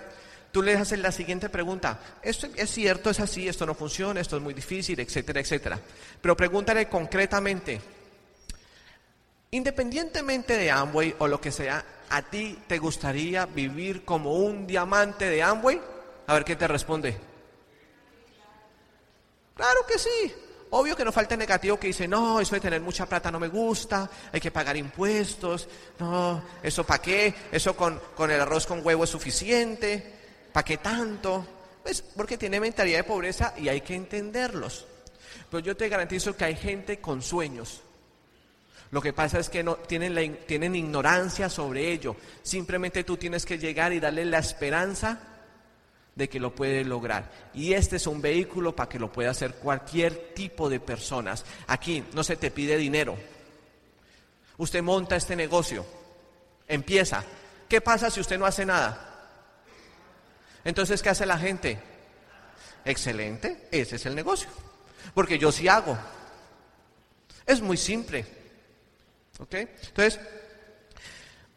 tú 0.51 0.63
le 0.63 0.75
haces 0.75 0.99
la 0.99 1.13
siguiente 1.13 1.49
pregunta, 1.49 1.99
esto 2.23 2.47
es 2.55 2.71
cierto, 2.71 3.11
es 3.11 3.21
así, 3.21 3.49
esto 3.49 3.67
no 3.67 3.75
funciona, 3.75 4.21
esto 4.21 4.37
es 4.37 4.43
muy 4.43 4.55
difícil, 4.55 4.99
etcétera, 5.01 5.41
etcétera. 5.41 5.79
Pero 6.21 6.37
pregúntale 6.37 6.89
concretamente, 6.89 7.81
independientemente 9.51 10.57
de 10.57 10.71
Amway 10.71 11.15
o 11.19 11.29
lo 11.29 11.41
que 11.41 11.53
sea, 11.53 11.85
¿a 12.09 12.23
ti 12.23 12.59
te 12.67 12.79
gustaría 12.79 13.47
vivir 13.47 14.05
como 14.05 14.35
un 14.35 14.67
diamante 14.67 15.29
de 15.29 15.43
Amway? 15.43 15.81
A 16.27 16.35
ver 16.35 16.45
qué 16.45 16.57
te 16.57 16.69
responde. 16.69 17.34
Claro 19.55 19.81
que 19.87 19.99
sí. 19.99 20.35
Obvio 20.71 20.97
que 20.97 21.05
no 21.05 21.13
falta 21.13 21.35
el 21.35 21.39
negativo 21.39 21.79
que 21.79 21.87
dice, 21.87 22.09
no, 22.09 22.41
eso 22.41 22.57
de 22.57 22.61
tener 22.61 22.81
mucha 22.81 23.07
plata 23.07 23.31
no 23.31 23.39
me 23.39 23.47
gusta, 23.47 24.11
hay 24.33 24.41
que 24.41 24.51
pagar 24.51 24.77
impuestos, 24.77 25.69
no, 26.01 26.43
eso 26.63 26.85
para 26.85 27.01
qué, 27.01 27.33
eso 27.53 27.77
con, 27.77 28.01
con 28.17 28.29
el 28.33 28.41
arroz 28.41 28.67
con 28.67 28.85
huevo 28.85 29.05
es 29.05 29.11
suficiente. 29.11 30.15
¿Para 30.53 30.65
qué 30.65 30.79
tanto? 30.79 31.47
Pues 31.83 32.03
porque 32.03 32.37
tiene 32.37 32.59
mentalidad 32.59 32.99
de 32.99 33.05
pobreza 33.05 33.55
y 33.57 33.69
hay 33.69 33.83
que 33.83 33.95
entenderlos. 33.95 34.87
Pero 35.51 35.61
yo 35.61 35.77
te 35.77 35.89
garantizo 35.89 36.37
que 36.37 36.45
hay 36.45 36.57
gente 36.57 36.99
con 36.99 37.23
sueños. 37.23 37.83
Lo 38.91 39.01
que 39.01 39.13
pasa 39.13 39.39
es 39.39 39.49
que 39.49 39.63
no, 39.63 39.77
tienen, 39.77 40.41
tienen 40.47 40.75
ignorancia 40.75 41.49
sobre 41.49 41.93
ello. 41.93 42.17
Simplemente 42.43 43.05
tú 43.05 43.17
tienes 43.17 43.45
que 43.45 43.59
llegar 43.59 43.93
y 43.93 44.01
darle 44.01 44.25
la 44.25 44.39
esperanza 44.39 45.34
de 46.15 46.29
que 46.29 46.41
lo 46.41 46.55
puede 46.55 46.85
lograr. 46.85 47.31
Y 47.55 47.73
este 47.73 47.97
es 47.97 48.07
un 48.07 48.21
vehículo 48.21 48.75
para 48.75 48.89
que 48.89 48.99
lo 48.99 49.11
pueda 49.11 49.31
hacer 49.31 49.55
cualquier 49.55 50.35
tipo 50.35 50.69
de 50.69 50.81
personas. 50.81 51.45
Aquí 51.67 52.05
no 52.13 52.23
se 52.23 52.37
te 52.37 52.51
pide 52.51 52.77
dinero. 52.77 53.17
Usted 54.57 54.83
monta 54.83 55.17
este 55.17 55.35
negocio, 55.35 55.85
empieza. 56.69 57.25
¿Qué 57.69 57.81
pasa 57.81 58.11
si 58.11 58.21
usted 58.21 58.39
no 58.39 58.47
hace 58.47 58.65
nada? 58.65 59.11
Entonces, 60.65 61.03
¿qué 61.03 61.11
hace 61.11 61.27
la 61.27 61.39
gente? 61.39 61.79
Excelente, 62.85 63.69
ese 63.71 63.97
es 63.97 64.07
el 64.07 64.15
negocio. 64.15 64.49
Porque 65.13 65.39
yo 65.39 65.51
sí 65.51 65.69
hago. 65.69 65.99
Es 67.45 67.61
muy 67.61 67.77
simple. 67.77 68.25
¿Ok? 69.39 69.55
Entonces, 69.55 70.21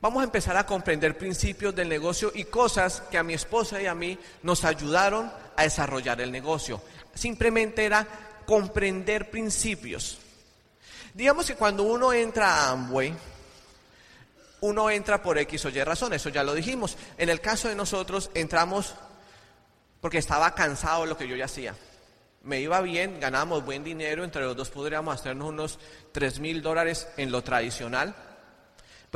vamos 0.01 0.21
a 0.21 0.25
empezar 0.25 0.57
a 0.57 0.65
comprender 0.65 1.17
principios 1.17 1.75
del 1.75 1.89
negocio 1.89 2.31
y 2.33 2.45
cosas 2.45 3.01
que 3.11 3.17
a 3.17 3.23
mi 3.23 3.33
esposa 3.33 3.81
y 3.81 3.85
a 3.85 3.95
mí 3.95 4.17
nos 4.43 4.63
ayudaron 4.63 5.31
a 5.55 5.63
desarrollar 5.63 6.21
el 6.21 6.31
negocio. 6.31 6.81
Simplemente 7.13 7.85
era 7.85 8.07
comprender 8.45 9.29
principios. 9.29 10.19
Digamos 11.13 11.47
que 11.47 11.55
cuando 11.55 11.83
uno 11.83 12.13
entra 12.13 12.47
a 12.47 12.71
Amway, 12.71 13.13
uno 14.61 14.89
entra 14.89 15.21
por 15.21 15.37
X 15.37 15.65
o 15.65 15.69
Y 15.69 15.83
razón, 15.83 16.13
eso 16.13 16.29
ya 16.29 16.43
lo 16.43 16.53
dijimos. 16.53 16.97
En 17.17 17.29
el 17.29 17.41
caso 17.41 17.67
de 17.67 17.75
nosotros 17.75 18.29
entramos 18.33 18.95
porque 19.99 20.19
estaba 20.19 20.53
cansado 20.53 21.01
de 21.01 21.07
lo 21.07 21.17
que 21.17 21.27
yo 21.27 21.35
ya 21.35 21.45
hacía. 21.45 21.75
Me 22.43 22.61
iba 22.61 22.79
bien, 22.81 23.19
ganábamos 23.19 23.65
buen 23.65 23.83
dinero, 23.83 24.23
entre 24.23 24.43
los 24.43 24.55
dos 24.55 24.69
podríamos 24.69 25.13
hacernos 25.19 25.49
unos 25.49 25.79
3 26.11 26.39
mil 26.39 26.61
dólares 26.61 27.07
en 27.17 27.31
lo 27.31 27.43
tradicional. 27.43 28.15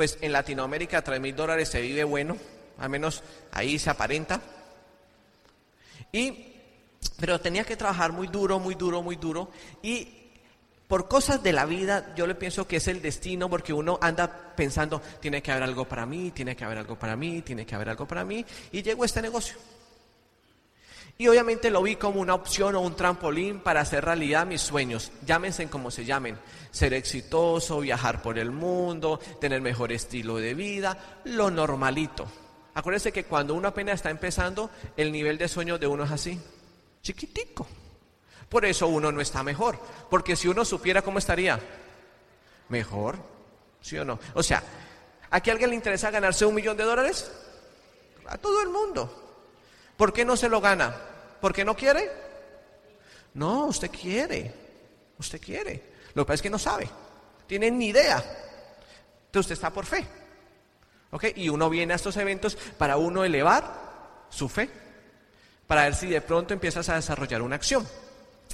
Pues 0.02 0.18
en 0.20 0.32
Latinoamérica 0.32 1.00
3 1.00 1.20
mil 1.20 1.36
dólares 1.36 1.68
se 1.68 1.80
vive 1.80 2.02
bueno, 2.02 2.36
al 2.78 2.90
menos 2.90 3.22
ahí 3.52 3.78
se 3.78 3.88
aparenta. 3.88 4.40
Y, 6.10 6.56
pero 7.20 7.40
tenía 7.40 7.62
que 7.62 7.76
trabajar 7.76 8.10
muy 8.10 8.26
duro, 8.26 8.58
muy 8.58 8.74
duro, 8.74 9.00
muy 9.00 9.14
duro. 9.14 9.50
Y 9.80 10.08
por 10.88 11.06
cosas 11.06 11.40
de 11.44 11.52
la 11.52 11.66
vida, 11.66 12.12
yo 12.16 12.26
le 12.26 12.34
pienso 12.34 12.66
que 12.66 12.78
es 12.78 12.88
el 12.88 13.00
destino, 13.00 13.48
porque 13.48 13.72
uno 13.72 13.96
anda 14.02 14.52
pensando, 14.56 15.00
tiene 15.20 15.40
que 15.40 15.52
haber 15.52 15.62
algo 15.62 15.84
para 15.84 16.04
mí, 16.04 16.32
tiene 16.32 16.56
que 16.56 16.64
haber 16.64 16.78
algo 16.78 16.98
para 16.98 17.14
mí, 17.14 17.42
tiene 17.42 17.64
que 17.64 17.76
haber 17.76 17.90
algo 17.90 18.04
para 18.04 18.24
mí, 18.24 18.44
y 18.72 18.82
llegó 18.82 19.04
este 19.04 19.22
negocio. 19.22 19.56
Y 21.18 21.28
obviamente 21.28 21.70
lo 21.70 21.82
vi 21.82 21.96
como 21.96 22.20
una 22.20 22.34
opción 22.34 22.74
o 22.74 22.80
un 22.80 22.96
trampolín 22.96 23.60
para 23.60 23.80
hacer 23.80 24.04
realidad 24.04 24.46
mis 24.46 24.60
sueños, 24.60 25.12
llámense 25.24 25.68
como 25.68 25.90
se 25.90 26.04
llamen, 26.04 26.38
ser 26.70 26.94
exitoso, 26.94 27.80
viajar 27.80 28.22
por 28.22 28.38
el 28.38 28.50
mundo, 28.50 29.20
tener 29.40 29.60
mejor 29.60 29.92
estilo 29.92 30.36
de 30.36 30.54
vida, 30.54 31.20
lo 31.24 31.50
normalito. 31.50 32.26
Acuérdense 32.74 33.12
que 33.12 33.24
cuando 33.24 33.54
uno 33.54 33.68
apenas 33.68 33.96
está 33.96 34.10
empezando, 34.10 34.70
el 34.96 35.12
nivel 35.12 35.38
de 35.38 35.48
sueño 35.48 35.78
de 35.78 35.86
uno 35.86 36.04
es 36.04 36.10
así, 36.10 36.40
chiquitico. 37.02 37.66
Por 38.48 38.64
eso 38.64 38.86
uno 38.86 39.10
no 39.10 39.20
está 39.20 39.42
mejor. 39.42 39.78
Porque 40.10 40.36
si 40.36 40.48
uno 40.48 40.64
supiera 40.64 41.00
cómo 41.00 41.18
estaría, 41.18 41.58
mejor, 42.68 43.16
¿sí 43.80 43.96
o 43.96 44.04
no? 44.04 44.18
O 44.34 44.42
sea, 44.42 44.62
¿a 45.30 45.40
qué 45.40 45.50
alguien 45.50 45.70
le 45.70 45.76
interesa 45.76 46.10
ganarse 46.10 46.44
un 46.44 46.54
millón 46.54 46.76
de 46.76 46.84
dólares? 46.84 47.30
A 48.26 48.36
todo 48.36 48.60
el 48.60 48.68
mundo. 48.68 49.21
¿Por 49.96 50.12
qué 50.12 50.24
no 50.24 50.36
se 50.36 50.48
lo 50.48 50.60
gana? 50.60 50.94
¿Por 51.40 51.52
qué 51.52 51.64
no 51.64 51.76
quiere? 51.76 52.10
No, 53.34 53.66
usted 53.66 53.90
quiere. 53.90 54.54
Usted 55.18 55.40
quiere. 55.40 55.82
Lo 56.14 56.24
que 56.24 56.26
pasa 56.26 56.34
es 56.34 56.42
que 56.42 56.50
no 56.50 56.58
sabe. 56.58 56.88
Tiene 57.46 57.70
ni 57.70 57.88
idea. 57.88 58.16
Entonces 58.16 59.40
usted 59.40 59.52
está 59.54 59.70
por 59.70 59.86
fe. 59.86 60.06
¿Ok? 61.10 61.24
Y 61.36 61.48
uno 61.48 61.68
viene 61.68 61.92
a 61.92 61.96
estos 61.96 62.16
eventos 62.16 62.56
para 62.78 62.96
uno 62.96 63.24
elevar 63.24 64.26
su 64.30 64.48
fe. 64.48 64.68
Para 65.66 65.84
ver 65.84 65.94
si 65.94 66.06
de 66.08 66.20
pronto 66.20 66.54
empiezas 66.54 66.88
a 66.88 66.96
desarrollar 66.96 67.42
una 67.42 67.56
acción. 67.56 67.86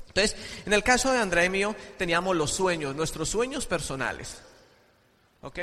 Entonces, 0.08 0.36
en 0.66 0.72
el 0.72 0.82
caso 0.82 1.12
de 1.12 1.18
Andrea 1.18 1.44
y 1.44 1.50
mío, 1.50 1.74
teníamos 1.96 2.36
los 2.36 2.50
sueños, 2.50 2.94
nuestros 2.94 3.28
sueños 3.28 3.66
personales. 3.66 4.38
¿Ok? 5.42 5.58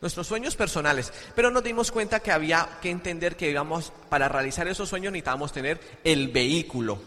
Nuestros 0.00 0.26
sueños 0.26 0.56
personales. 0.56 1.12
Pero 1.34 1.50
nos 1.50 1.64
dimos 1.64 1.90
cuenta 1.90 2.20
que 2.20 2.32
había 2.32 2.78
que 2.80 2.90
entender 2.90 3.36
que 3.36 3.50
íbamos, 3.50 3.92
para 4.08 4.28
realizar 4.28 4.68
esos 4.68 4.88
sueños 4.88 5.12
necesitábamos 5.12 5.52
tener 5.52 5.80
el 6.04 6.28
vehículo. 6.28 6.98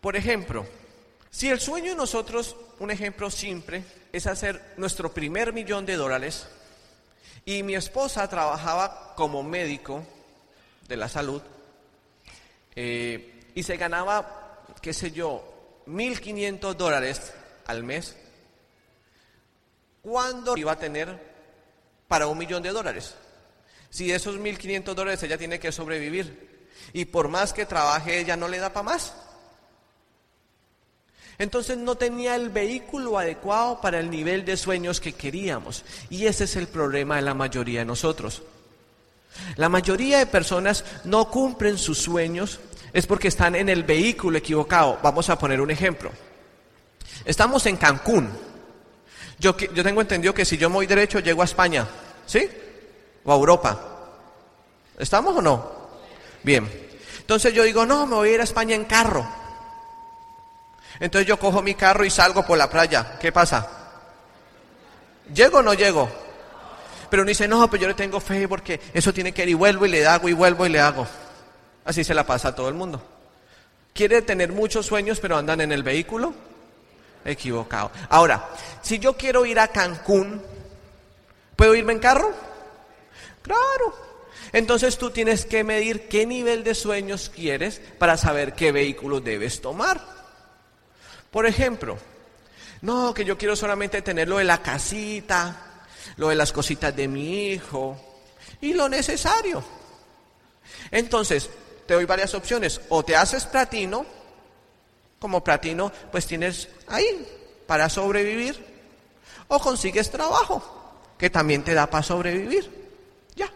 Por 0.00 0.16
ejemplo, 0.16 0.66
si 1.30 1.48
el 1.48 1.60
sueño 1.60 1.90
de 1.90 1.96
nosotros, 1.96 2.56
un 2.78 2.90
ejemplo 2.90 3.30
simple, 3.30 3.82
es 4.12 4.26
hacer 4.26 4.74
nuestro 4.76 5.12
primer 5.12 5.52
millón 5.52 5.84
de 5.86 5.96
dólares, 5.96 6.46
y 7.44 7.62
mi 7.62 7.74
esposa 7.74 8.28
trabajaba 8.28 9.14
como 9.16 9.42
médico 9.42 10.06
de 10.86 10.96
la 10.96 11.08
salud, 11.08 11.42
eh, 12.76 13.50
y 13.54 13.62
se 13.62 13.76
ganaba, 13.76 14.62
qué 14.80 14.92
sé 14.92 15.10
yo, 15.10 15.82
1.500 15.86 16.74
dólares 16.74 17.32
al 17.66 17.82
mes, 17.82 18.16
¿cuándo 20.02 20.56
iba 20.56 20.72
a 20.72 20.78
tener 20.78 21.33
para 22.14 22.28
un 22.28 22.38
millón 22.38 22.62
de 22.62 22.70
dólares? 22.70 23.16
Si 23.90 24.12
esos 24.12 24.36
1.500 24.36 24.94
dólares 24.94 25.20
ella 25.24 25.36
tiene 25.36 25.58
que 25.58 25.72
sobrevivir 25.72 26.68
y 26.92 27.06
por 27.06 27.26
más 27.26 27.52
que 27.52 27.66
trabaje 27.66 28.20
ella 28.20 28.36
no 28.36 28.46
le 28.46 28.58
da 28.58 28.72
para 28.72 28.84
más. 28.84 29.12
Entonces 31.38 31.76
no 31.76 31.96
tenía 31.96 32.36
el 32.36 32.50
vehículo 32.50 33.18
adecuado 33.18 33.80
para 33.80 33.98
el 33.98 34.12
nivel 34.12 34.44
de 34.44 34.56
sueños 34.56 35.00
que 35.00 35.14
queríamos. 35.14 35.84
Y 36.08 36.26
ese 36.26 36.44
es 36.44 36.54
el 36.54 36.68
problema 36.68 37.16
de 37.16 37.22
la 37.22 37.34
mayoría 37.34 37.80
de 37.80 37.86
nosotros. 37.86 38.44
La 39.56 39.68
mayoría 39.68 40.18
de 40.18 40.26
personas 40.26 40.84
no 41.02 41.28
cumplen 41.32 41.78
sus 41.78 41.98
sueños 41.98 42.60
es 42.92 43.08
porque 43.08 43.26
están 43.26 43.56
en 43.56 43.68
el 43.68 43.82
vehículo 43.82 44.38
equivocado. 44.38 45.00
Vamos 45.02 45.28
a 45.30 45.36
poner 45.36 45.60
un 45.60 45.72
ejemplo. 45.72 46.12
Estamos 47.24 47.66
en 47.66 47.76
Cancún. 47.76 48.30
Yo, 49.40 49.56
yo 49.56 49.82
tengo 49.82 50.00
entendido 50.00 50.32
que 50.32 50.44
si 50.44 50.56
yo 50.56 50.70
me 50.70 50.76
voy 50.76 50.86
derecho 50.86 51.18
llego 51.18 51.42
a 51.42 51.46
España, 51.46 51.88
¿sí? 52.26 52.48
O 53.24 53.32
a 53.32 53.36
Europa. 53.36 53.80
¿Estamos 54.98 55.36
o 55.36 55.42
no? 55.42 55.70
Bien. 56.42 56.70
Entonces 57.20 57.52
yo 57.54 57.62
digo, 57.62 57.86
no, 57.86 58.06
me 58.06 58.16
voy 58.16 58.28
a 58.30 58.34
ir 58.34 58.40
a 58.40 58.44
España 58.44 58.74
en 58.74 58.84
carro. 58.84 59.26
Entonces 61.00 61.26
yo 61.26 61.38
cojo 61.38 61.62
mi 61.62 61.74
carro 61.74 62.04
y 62.04 62.10
salgo 62.10 62.44
por 62.44 62.58
la 62.58 62.70
playa. 62.70 63.18
¿Qué 63.20 63.32
pasa? 63.32 63.68
¿Llego 65.32 65.58
o 65.58 65.62
no 65.62 65.74
llego? 65.74 66.08
Pero 67.10 67.22
uno 67.22 67.28
dice, 67.28 67.48
no, 67.48 67.68
pero 67.70 67.82
yo 67.82 67.88
le 67.88 67.94
tengo 67.94 68.20
fe 68.20 68.46
porque 68.46 68.80
eso 68.92 69.12
tiene 69.12 69.32
que 69.32 69.42
ir 69.42 69.50
y 69.50 69.54
vuelvo 69.54 69.86
y 69.86 69.88
le 69.88 70.06
hago 70.06 70.28
y 70.28 70.32
vuelvo 70.32 70.66
y 70.66 70.68
le 70.68 70.80
hago. 70.80 71.06
Así 71.84 72.04
se 72.04 72.14
la 72.14 72.26
pasa 72.26 72.48
a 72.48 72.54
todo 72.54 72.68
el 72.68 72.74
mundo. 72.74 73.02
Quiere 73.92 74.22
tener 74.22 74.52
muchos 74.52 74.86
sueños, 74.86 75.20
pero 75.20 75.36
andan 75.36 75.60
en 75.60 75.72
el 75.72 75.82
vehículo 75.82 76.34
equivocado. 77.24 77.90
Ahora, 78.10 78.48
si 78.82 78.98
yo 78.98 79.16
quiero 79.16 79.46
ir 79.46 79.58
a 79.60 79.68
Cancún, 79.68 80.42
¿puedo 81.56 81.74
irme 81.74 81.92
en 81.92 81.98
carro? 81.98 82.32
Claro. 83.42 83.94
Entonces 84.52 84.98
tú 84.98 85.10
tienes 85.10 85.44
que 85.44 85.64
medir 85.64 86.08
qué 86.08 86.26
nivel 86.26 86.62
de 86.64 86.74
sueños 86.74 87.30
quieres 87.34 87.80
para 87.98 88.16
saber 88.16 88.54
qué 88.54 88.72
vehículo 88.72 89.20
debes 89.20 89.60
tomar. 89.60 90.00
Por 91.30 91.46
ejemplo, 91.46 91.98
no, 92.82 93.12
que 93.12 93.24
yo 93.24 93.36
quiero 93.36 93.56
solamente 93.56 94.02
tener 94.02 94.28
lo 94.28 94.38
de 94.38 94.44
la 94.44 94.62
casita, 94.62 95.86
lo 96.16 96.28
de 96.28 96.36
las 96.36 96.52
cositas 96.52 96.94
de 96.94 97.08
mi 97.08 97.48
hijo 97.48 98.00
y 98.60 98.74
lo 98.74 98.88
necesario. 98.88 99.64
Entonces, 100.90 101.50
te 101.86 101.94
doy 101.94 102.04
varias 102.04 102.34
opciones. 102.34 102.80
O 102.88 103.04
te 103.04 103.16
haces 103.16 103.46
platino, 103.46 104.06
como 105.18 105.42
platino, 105.42 105.90
pues 106.12 106.26
tienes 106.26 106.68
ahí 106.86 107.26
para 107.66 107.88
sobrevivir. 107.88 108.64
O 109.48 109.58
consigues 109.58 110.10
trabajo, 110.10 110.83
que 111.18 111.30
también 111.30 111.62
te 111.62 111.74
da 111.74 111.88
para 111.88 112.02
sobrevivir. 112.02 112.70
Ya. 113.36 113.50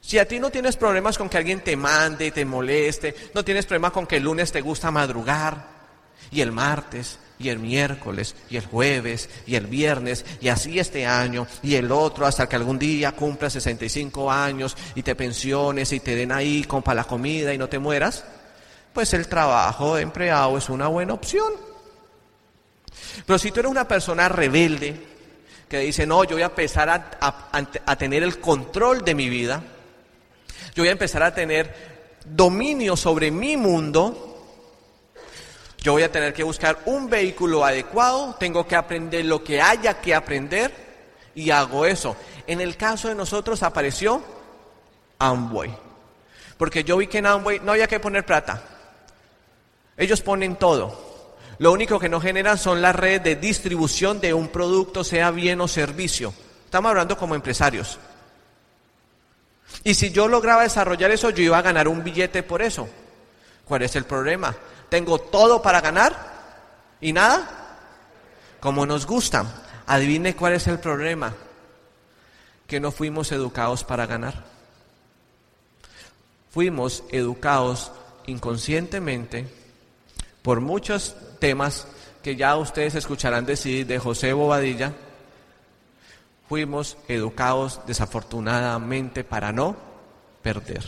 Si 0.00 0.18
a 0.18 0.26
ti 0.26 0.38
no 0.38 0.50
tienes 0.50 0.76
problemas 0.76 1.18
con 1.18 1.28
que 1.28 1.38
alguien 1.38 1.60
te 1.60 1.76
mande, 1.76 2.30
te 2.30 2.44
moleste, 2.44 3.14
no 3.34 3.44
tienes 3.44 3.66
problema 3.66 3.92
con 3.92 4.06
que 4.06 4.16
el 4.16 4.24
lunes 4.24 4.52
te 4.52 4.60
gusta 4.60 4.90
madrugar 4.90 5.68
y 6.30 6.40
el 6.40 6.52
martes 6.52 7.18
y 7.38 7.50
el 7.50 7.58
miércoles, 7.58 8.34
y 8.48 8.56
el 8.56 8.64
jueves, 8.64 9.28
y 9.46 9.56
el 9.56 9.66
viernes, 9.66 10.24
y 10.40 10.48
así 10.48 10.78
este 10.78 11.06
año, 11.06 11.46
y 11.62 11.74
el 11.74 11.92
otro, 11.92 12.26
hasta 12.26 12.48
que 12.48 12.56
algún 12.56 12.78
día 12.78 13.12
cumplas 13.12 13.52
65 13.54 14.30
años 14.30 14.76
y 14.94 15.02
te 15.02 15.14
pensiones 15.14 15.92
y 15.92 16.00
te 16.00 16.14
den 16.14 16.32
ahí 16.32 16.66
para 16.82 16.94
la 16.94 17.04
comida 17.04 17.52
y 17.52 17.58
no 17.58 17.68
te 17.68 17.78
mueras, 17.78 18.24
pues 18.92 19.12
el 19.12 19.28
trabajo 19.28 19.96
de 19.96 20.02
empleado 20.02 20.56
es 20.56 20.68
una 20.68 20.88
buena 20.88 21.12
opción. 21.12 21.52
Pero 23.26 23.38
si 23.38 23.50
tú 23.50 23.60
eres 23.60 23.70
una 23.70 23.86
persona 23.86 24.28
rebelde, 24.28 24.96
que 25.68 25.78
dice, 25.80 26.06
no, 26.06 26.24
yo 26.24 26.36
voy 26.36 26.42
a 26.42 26.46
empezar 26.46 26.88
a, 26.90 27.96
tener 27.96 28.22
el 28.22 28.40
control 28.40 29.04
de 29.04 29.14
mi 29.14 29.28
vida, 29.28 29.62
yo 30.74 30.82
voy 30.82 30.88
a 30.88 30.92
empezar 30.92 31.22
a 31.22 31.34
tener 31.34 31.74
dominio 32.24 32.96
sobre 32.96 33.30
mi 33.30 33.56
mundo, 33.56 34.44
yo 35.78 35.92
voy 35.92 36.02
a 36.02 36.12
tener 36.12 36.32
que 36.32 36.42
buscar 36.42 36.78
un 36.86 37.08
vehículo 37.08 37.64
adecuado, 37.64 38.36
tengo 38.38 38.66
que 38.66 38.76
aprender 38.76 39.24
lo 39.24 39.42
que 39.42 39.60
haya 39.60 40.00
que 40.00 40.14
aprender 40.14 40.72
y 41.34 41.50
hago 41.50 41.86
eso. 41.86 42.16
En 42.46 42.60
el 42.60 42.76
caso 42.76 43.08
de 43.08 43.14
nosotros 43.14 43.62
apareció 43.62 44.22
Amway, 45.18 45.74
porque 46.58 46.84
yo 46.84 46.96
vi 46.96 47.06
que 47.06 47.18
en 47.18 47.26
Amway 47.26 47.60
no 47.60 47.72
había 47.72 47.88
que 47.88 48.00
poner 48.00 48.24
plata. 48.24 48.62
Ellos 49.96 50.20
ponen 50.20 50.56
todo. 50.56 51.05
Lo 51.58 51.72
único 51.72 51.98
que 51.98 52.08
no 52.08 52.20
generan 52.20 52.58
son 52.58 52.82
las 52.82 52.94
redes 52.94 53.24
de 53.24 53.36
distribución 53.36 54.20
de 54.20 54.34
un 54.34 54.48
producto, 54.48 55.04
sea 55.04 55.30
bien 55.30 55.60
o 55.60 55.68
servicio. 55.68 56.34
Estamos 56.64 56.90
hablando 56.90 57.16
como 57.16 57.34
empresarios. 57.34 57.98
Y 59.84 59.94
si 59.94 60.10
yo 60.10 60.28
lograba 60.28 60.62
desarrollar 60.62 61.10
eso, 61.10 61.30
yo 61.30 61.42
iba 61.42 61.58
a 61.58 61.62
ganar 61.62 61.88
un 61.88 62.04
billete 62.04 62.42
por 62.42 62.62
eso. 62.62 62.88
¿Cuál 63.64 63.82
es 63.82 63.96
el 63.96 64.04
problema? 64.04 64.54
tengo 64.88 65.18
todo 65.18 65.62
para 65.62 65.80
ganar 65.80 66.14
y 67.00 67.12
nada, 67.12 67.78
como 68.60 68.86
nos 68.86 69.06
gusta. 69.06 69.62
Adivine 69.86 70.34
cuál 70.34 70.54
es 70.54 70.66
el 70.66 70.80
problema, 70.80 71.34
que 72.66 72.80
no 72.80 72.90
fuimos 72.90 73.30
educados 73.32 73.84
para 73.84 74.06
ganar. 74.06 74.44
Fuimos 76.50 77.04
educados 77.10 77.92
inconscientemente 78.26 79.46
por 80.46 80.60
muchos 80.60 81.16
temas 81.40 81.88
que 82.22 82.36
ya 82.36 82.54
ustedes 82.54 82.94
escucharán 82.94 83.46
decir 83.46 83.84
de 83.84 83.98
José 83.98 84.32
Bobadilla. 84.32 84.92
Fuimos 86.48 86.96
educados 87.08 87.80
desafortunadamente 87.88 89.24
para 89.24 89.50
no 89.50 89.74
perder, 90.42 90.84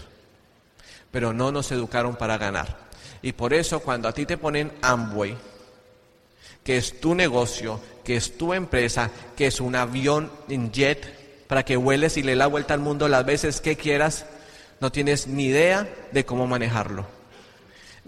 pero 1.10 1.32
no 1.32 1.50
nos 1.50 1.72
educaron 1.72 2.14
para 2.14 2.38
ganar. 2.38 2.76
Y 3.20 3.32
por 3.32 3.52
eso 3.52 3.80
cuando 3.80 4.06
a 4.06 4.12
ti 4.12 4.26
te 4.26 4.36
ponen 4.36 4.70
Amway, 4.80 5.36
que 6.62 6.76
es 6.76 7.00
tu 7.00 7.16
negocio, 7.16 7.80
que 8.04 8.14
es 8.14 8.38
tu 8.38 8.54
empresa, 8.54 9.10
que 9.36 9.48
es 9.48 9.60
un 9.60 9.74
avión 9.74 10.30
en 10.48 10.70
jet 10.70 11.48
para 11.48 11.64
que 11.64 11.76
vueles 11.76 12.16
y 12.16 12.22
le 12.22 12.36
la 12.36 12.46
vuelta 12.46 12.74
al 12.74 12.80
mundo 12.80 13.08
las 13.08 13.26
veces 13.26 13.60
que 13.60 13.74
quieras, 13.74 14.24
no 14.78 14.92
tienes 14.92 15.26
ni 15.26 15.46
idea 15.46 15.92
de 16.12 16.24
cómo 16.24 16.46
manejarlo. 16.46 17.17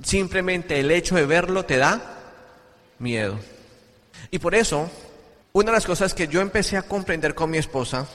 Simplemente 0.03 0.81
el 0.81 0.91
hecho 0.91 1.15
de 1.15 1.27
verlo 1.27 1.65
te 1.65 1.77
da 1.77 2.19
miedo. 2.99 3.39
Y 4.31 4.39
por 4.39 4.55
eso, 4.55 4.91
una 5.53 5.71
de 5.71 5.77
las 5.77 5.87
cosas 5.87 6.15
que 6.15 6.29
yo 6.29 6.41
empecé 6.41 6.77
a 6.77 6.83
comprender 6.83 7.35
con 7.35 7.51
mi 7.51 7.59
esposa 7.59 8.07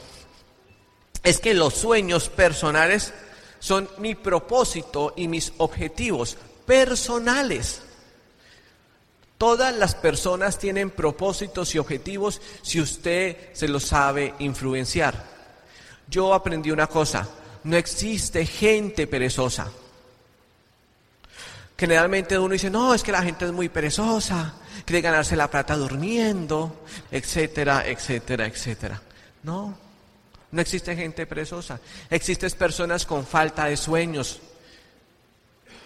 es 1.24 1.40
que 1.40 1.54
los 1.54 1.74
sueños 1.74 2.30
personales 2.30 3.14
son 3.60 3.90
mi 3.98 4.16
propósito 4.16 5.14
y 5.16 5.28
mis 5.28 5.54
objetivos, 5.58 6.38
personales. 6.66 7.82
Todas 9.38 9.76
las 9.76 9.96
personas 9.96 10.58
tienen 10.58 10.92
propósitos 10.92 11.76
y 11.76 11.80
objetivos 11.80 12.42
si 12.62 12.80
usted 12.80 13.54
se 13.54 13.68
los 13.68 13.84
sabe 13.84 14.34
influenciar. 14.40 15.26
Yo 16.08 16.34
aprendí 16.34 16.72
una 16.72 16.88
cosa, 16.88 17.28
no 17.64 17.76
existe 17.76 18.46
gente 18.46 19.08
perezosa. 19.08 19.72
Generalmente 21.78 22.40
uno 22.40 22.54
dice, 22.54 22.70
no, 22.70 22.94
es 22.94 23.04
que 23.04 23.12
la 23.12 23.22
gente 23.22 23.46
es 23.46 23.52
muy 23.52 23.68
perezosa, 23.68 24.54
quiere 24.86 25.02
ganarse 25.02 25.36
la 25.36 25.50
plata 25.50 25.76
durmiendo, 25.76 26.86
etcétera, 27.12 27.86
etcétera, 27.86 28.46
etcétera. 28.46 29.02
No, 29.44 29.78
no 30.52 30.62
existe 30.62 30.96
gente 30.96 31.26
perezosa. 31.26 31.82
Existen 32.10 32.50
personas 32.52 33.06
con 33.06 33.26
falta 33.26 33.66
de 33.66 33.76
sueños, 33.76 34.40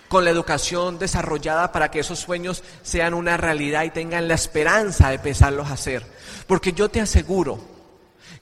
con 0.07 0.23
la 0.23 0.29
educación 0.29 0.99
desarrollada 0.99 1.71
para 1.71 1.89
que 1.89 2.01
esos 2.01 2.19
sueños 2.19 2.63
sean 2.83 3.15
una 3.15 3.37
realidad 3.37 3.83
y 3.83 3.89
tengan 3.89 4.27
la 4.27 4.35
esperanza 4.35 5.09
de 5.09 5.15
empezarlos 5.15 5.69
a 5.69 5.73
hacer. 5.73 6.05
Porque 6.45 6.73
yo 6.73 6.89
te 6.89 7.01
aseguro 7.01 7.59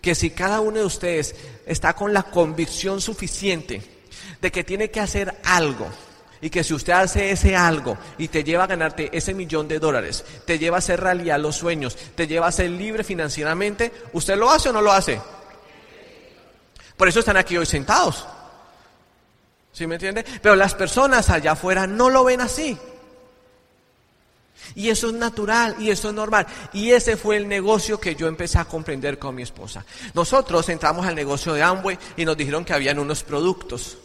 que 0.01 0.15
si 0.15 0.31
cada 0.31 0.59
uno 0.59 0.79
de 0.79 0.85
ustedes 0.85 1.33
está 1.65 1.93
con 1.93 2.13
la 2.13 2.23
convicción 2.23 2.99
suficiente 2.99 3.81
de 4.41 4.51
que 4.51 4.65
tiene 4.65 4.91
que 4.91 4.99
hacer 4.99 5.39
algo, 5.45 5.87
y 6.41 6.49
que 6.49 6.63
si 6.63 6.73
usted 6.73 6.93
hace 6.93 7.31
ese 7.31 7.55
algo 7.55 7.97
y 8.17 8.27
te 8.27 8.43
lleva 8.43 8.65
a 8.65 8.67
ganarte 8.67 9.09
ese 9.11 9.33
millón 9.33 9.67
de 9.67 9.79
dólares, 9.79 10.23
te 10.45 10.59
lleva 10.59 10.77
a 10.77 10.79
hacer 10.79 10.99
realidad 10.99 11.39
los 11.39 11.55
sueños, 11.55 11.95
te 12.15 12.27
lleva 12.27 12.47
a 12.47 12.51
ser 12.51 12.69
libre 12.69 13.03
financieramente, 13.03 13.91
¿usted 14.13 14.37
lo 14.37 14.49
hace 14.49 14.69
o 14.69 14.73
no 14.73 14.81
lo 14.81 14.91
hace? 14.91 15.21
Por 16.95 17.07
eso 17.07 17.19
están 17.19 17.37
aquí 17.37 17.57
hoy 17.57 17.65
sentados. 17.65 18.25
¿Sí 19.71 19.85
me 19.85 19.95
entiende? 19.95 20.25
Pero 20.41 20.55
las 20.55 20.73
personas 20.73 21.29
allá 21.29 21.51
afuera 21.51 21.85
no 21.85 22.09
lo 22.09 22.23
ven 22.23 22.41
así. 22.41 22.77
Y 24.75 24.89
eso 24.89 25.07
es 25.07 25.13
natural 25.13 25.75
y 25.79 25.91
eso 25.91 26.09
es 26.09 26.15
normal. 26.15 26.47
Y 26.73 26.91
ese 26.91 27.15
fue 27.15 27.37
el 27.37 27.47
negocio 27.47 27.99
que 27.99 28.15
yo 28.15 28.27
empecé 28.27 28.57
a 28.57 28.65
comprender 28.65 29.19
con 29.19 29.35
mi 29.35 29.43
esposa. 29.43 29.85
Nosotros 30.13 30.67
entramos 30.69 31.05
al 31.05 31.15
negocio 31.15 31.53
de 31.53 31.61
Amway 31.61 31.97
y 32.17 32.25
nos 32.25 32.35
dijeron 32.35 32.65
que 32.65 32.73
habían 32.73 32.97
unos 32.99 33.23
productos. 33.23 33.97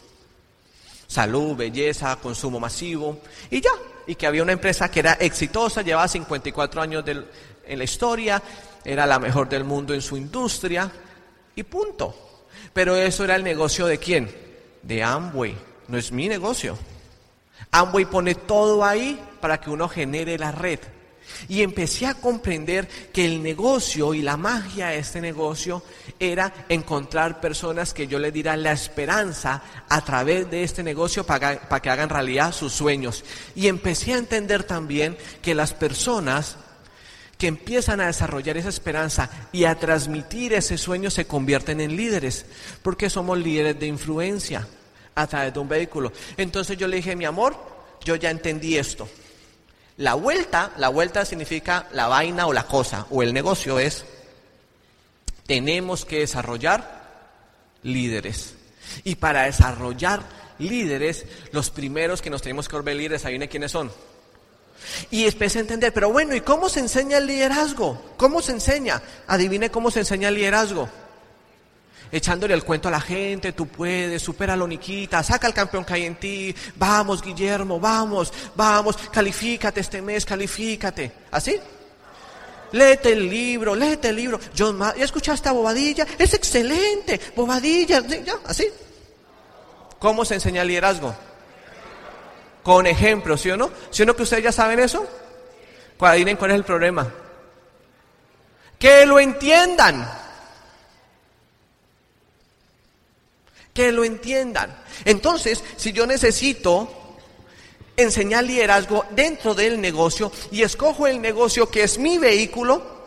Salud, 1.12 1.54
belleza, 1.56 2.16
consumo 2.16 2.58
masivo 2.58 3.18
y 3.50 3.60
ya. 3.60 3.72
Y 4.06 4.14
que 4.14 4.26
había 4.26 4.42
una 4.42 4.52
empresa 4.52 4.90
que 4.90 5.00
era 5.00 5.12
exitosa, 5.14 5.82
llevaba 5.82 6.08
54 6.08 6.80
años 6.80 7.04
en 7.06 7.78
la 7.78 7.84
historia, 7.84 8.42
era 8.84 9.06
la 9.06 9.18
mejor 9.18 9.48
del 9.48 9.64
mundo 9.64 9.92
en 9.92 10.00
su 10.00 10.16
industria 10.16 10.90
y 11.54 11.62
punto. 11.64 12.40
Pero 12.72 12.96
eso 12.96 13.24
era 13.24 13.36
el 13.36 13.44
negocio 13.44 13.86
de 13.86 13.98
quién? 13.98 14.42
de 14.82 15.02
Amway, 15.02 15.56
no 15.88 15.98
es 15.98 16.12
mi 16.12 16.28
negocio. 16.28 16.76
Amway 17.70 18.04
pone 18.04 18.34
todo 18.34 18.84
ahí 18.84 19.20
para 19.40 19.60
que 19.60 19.70
uno 19.70 19.88
genere 19.88 20.38
la 20.38 20.52
red. 20.52 20.80
Y 21.48 21.62
empecé 21.62 22.06
a 22.06 22.14
comprender 22.14 22.88
que 23.12 23.24
el 23.24 23.42
negocio 23.42 24.14
y 24.14 24.22
la 24.22 24.36
magia 24.36 24.88
de 24.88 24.98
este 24.98 25.20
negocio 25.20 25.82
era 26.18 26.66
encontrar 26.68 27.40
personas 27.40 27.94
que 27.94 28.06
yo 28.06 28.18
les 28.18 28.32
diera 28.32 28.56
la 28.56 28.72
esperanza 28.72 29.62
a 29.88 30.04
través 30.04 30.50
de 30.50 30.62
este 30.62 30.82
negocio 30.82 31.24
para, 31.24 31.68
para 31.68 31.80
que 31.80 31.90
hagan 31.90 32.08
realidad 32.08 32.52
sus 32.52 32.72
sueños. 32.72 33.24
Y 33.54 33.68
empecé 33.68 34.14
a 34.14 34.18
entender 34.18 34.64
también 34.64 35.16
que 35.40 35.54
las 35.54 35.74
personas 35.74 36.56
que 37.42 37.48
empiezan 37.48 38.00
a 38.00 38.06
desarrollar 38.06 38.56
esa 38.56 38.68
esperanza 38.68 39.28
y 39.50 39.64
a 39.64 39.74
transmitir 39.74 40.52
ese 40.52 40.78
sueño 40.78 41.10
se 41.10 41.26
convierten 41.26 41.80
en 41.80 41.96
líderes, 41.96 42.46
porque 42.82 43.10
somos 43.10 43.36
líderes 43.36 43.80
de 43.80 43.88
influencia 43.88 44.68
a 45.14 45.26
través 45.26 45.52
de 45.52 45.58
un 45.58 45.68
vehículo. 45.68 46.12
Entonces 46.36 46.76
yo 46.78 46.86
le 46.86 46.98
dije, 46.98 47.16
mi 47.16 47.24
amor, 47.24 47.56
yo 48.04 48.14
ya 48.16 48.30
entendí 48.30 48.76
esto. 48.76 49.08
La 50.02 50.14
vuelta, 50.14 50.72
la 50.78 50.88
vuelta 50.88 51.24
significa 51.24 51.86
la 51.92 52.08
vaina 52.08 52.48
o 52.48 52.52
la 52.52 52.66
cosa, 52.66 53.06
o 53.10 53.22
el 53.22 53.32
negocio 53.32 53.78
es, 53.78 54.04
tenemos 55.46 56.04
que 56.04 56.18
desarrollar 56.18 57.04
líderes. 57.84 58.56
Y 59.04 59.14
para 59.14 59.44
desarrollar 59.44 60.22
líderes, 60.58 61.24
los 61.52 61.70
primeros 61.70 62.20
que 62.20 62.30
nos 62.30 62.42
tenemos 62.42 62.68
que 62.68 62.74
volver 62.74 62.96
líderes, 62.96 63.24
¿adivine 63.24 63.48
quiénes 63.48 63.70
son? 63.70 63.92
Y 65.12 65.24
empecé 65.24 65.58
a 65.58 65.60
entender, 65.60 65.92
pero 65.94 66.10
bueno, 66.10 66.34
¿y 66.34 66.40
cómo 66.40 66.68
se 66.68 66.80
enseña 66.80 67.18
el 67.18 67.28
liderazgo? 67.28 68.02
¿Cómo 68.16 68.42
se 68.42 68.50
enseña? 68.50 69.00
Adivine 69.28 69.70
cómo 69.70 69.92
se 69.92 70.00
enseña 70.00 70.30
el 70.30 70.34
liderazgo. 70.34 70.88
Echándole 72.12 72.52
el 72.52 72.62
cuento 72.62 72.88
a 72.88 72.90
la 72.90 73.00
gente, 73.00 73.52
tú 73.52 73.66
puedes, 73.66 74.20
supera 74.20 74.54
lo 74.54 74.68
Niquita, 74.68 75.22
saca 75.22 75.46
el 75.46 75.54
campeón 75.54 75.82
que 75.82 75.94
hay 75.94 76.04
en 76.04 76.16
ti, 76.16 76.54
vamos 76.76 77.22
Guillermo, 77.22 77.80
vamos, 77.80 78.30
vamos, 78.54 78.98
califícate 79.10 79.80
este 79.80 80.02
mes, 80.02 80.26
califícate. 80.26 81.10
¿Así? 81.30 81.58
Léete 82.72 83.12
el 83.12 83.30
libro, 83.30 83.74
léete 83.74 84.10
el 84.10 84.16
libro. 84.16 84.38
John, 84.56 84.78
¿ya 84.78 85.04
escuchaste 85.04 85.48
a 85.48 85.52
Bobadilla? 85.52 86.06
Es 86.18 86.34
excelente, 86.34 87.18
Bobadilla, 87.34 88.00
ya, 88.00 88.34
así. 88.44 88.68
¿Cómo 89.98 90.24
se 90.26 90.34
enseña 90.34 90.62
el 90.62 90.68
liderazgo? 90.68 91.14
Con 92.62 92.86
ejemplos, 92.86 93.40
¿sí 93.40 93.50
o 93.50 93.56
no? 93.56 93.70
¿Sí 93.90 94.02
o 94.02 94.06
no 94.06 94.14
que 94.14 94.22
ustedes 94.22 94.44
ya 94.44 94.52
saben 94.52 94.80
eso? 94.80 95.06
Adivinen 95.98 96.36
cuál 96.36 96.50
es 96.50 96.56
el 96.58 96.64
problema. 96.64 97.08
Que 98.78 99.06
lo 99.06 99.18
entiendan. 99.20 100.21
Que 103.72 103.92
lo 103.92 104.04
entiendan. 104.04 104.76
Entonces, 105.04 105.62
si 105.76 105.92
yo 105.92 106.06
necesito 106.06 107.02
enseñar 107.96 108.44
liderazgo 108.44 109.04
dentro 109.10 109.54
del 109.54 109.80
negocio 109.80 110.32
y 110.50 110.62
escojo 110.62 111.06
el 111.06 111.20
negocio 111.20 111.70
que 111.70 111.82
es 111.82 111.98
mi 111.98 112.18
vehículo, 112.18 113.02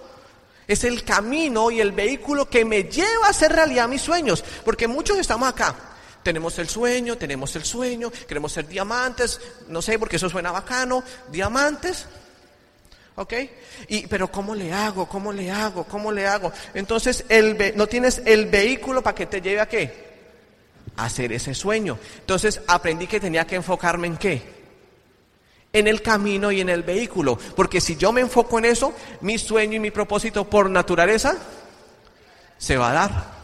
es 0.68 0.84
el 0.84 1.04
camino 1.04 1.70
y 1.70 1.80
el 1.80 1.92
vehículo 1.92 2.50
que 2.50 2.66
me 2.66 2.84
lleva 2.84 3.28
a 3.28 3.30
hacer 3.30 3.52
realidad 3.52 3.88
mis 3.88 4.02
sueños. 4.02 4.44
Porque 4.64 4.88
muchos 4.88 5.18
estamos 5.18 5.48
acá. 5.48 5.76
Tenemos 6.24 6.58
el 6.58 6.68
sueño, 6.68 7.18
tenemos 7.18 7.56
el 7.56 7.64
sueño, 7.64 8.12
queremos 8.28 8.52
ser 8.52 8.68
diamantes, 8.68 9.40
no 9.68 9.80
sé, 9.82 10.00
porque 10.00 10.16
eso 10.16 10.28
suena 10.28 10.52
bacano, 10.52 11.04
diamantes. 11.32 12.06
¿Ok? 13.18 13.34
Y, 13.90 14.08
pero 14.08 14.32
¿cómo 14.32 14.56
le 14.56 14.74
hago? 14.74 15.08
¿Cómo 15.08 15.32
le 15.32 15.52
hago? 15.52 15.84
¿Cómo 15.84 16.12
le 16.12 16.26
hago? 16.26 16.52
Entonces, 16.74 17.26
no 17.76 17.88
tienes 17.88 18.24
el 18.26 18.48
vehículo 18.48 19.04
para 19.04 19.16
que 19.16 19.28
te 19.28 19.40
lleve 19.40 19.62
a 19.62 19.68
qué? 19.68 20.15
Hacer 20.98 21.34
ese 21.34 21.54
sueño. 21.54 21.98
Entonces, 22.20 22.62
aprendí 22.68 23.08
que 23.08 23.20
tenía 23.20 23.46
que 23.46 23.56
enfocarme 23.56 24.08
en 24.08 24.18
qué? 24.18 24.56
en 25.76 25.88
el 25.88 26.02
camino 26.02 26.54
y 26.54 26.62
en 26.62 26.70
el 26.70 26.84
vehículo. 26.84 27.38
Porque 27.54 27.82
si 27.82 27.98
yo 27.98 28.14
me 28.14 28.22
enfoco 28.22 28.58
en 28.60 28.66
eso, 28.66 28.94
mi 29.20 29.38
sueño 29.38 29.76
y 29.76 29.80
mi 29.80 29.92
propósito 29.92 30.50
por 30.50 30.70
naturaleza 30.70 31.36
se 32.58 32.78
va 32.78 32.92
a 32.92 32.94
dar. 32.94 33.36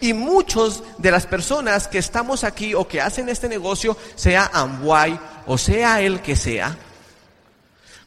Y 0.00 0.14
muchos 0.14 0.82
de 0.96 1.10
las 1.10 1.26
personas 1.26 1.86
que 1.86 1.98
estamos 1.98 2.44
aquí 2.44 2.72
o 2.72 2.88
que 2.88 3.02
hacen 3.02 3.28
este 3.28 3.50
negocio, 3.50 3.94
sea 4.14 4.50
Amway 4.54 5.20
o 5.46 5.58
sea 5.58 6.00
el 6.00 6.20
que 6.22 6.34
sea, 6.34 6.78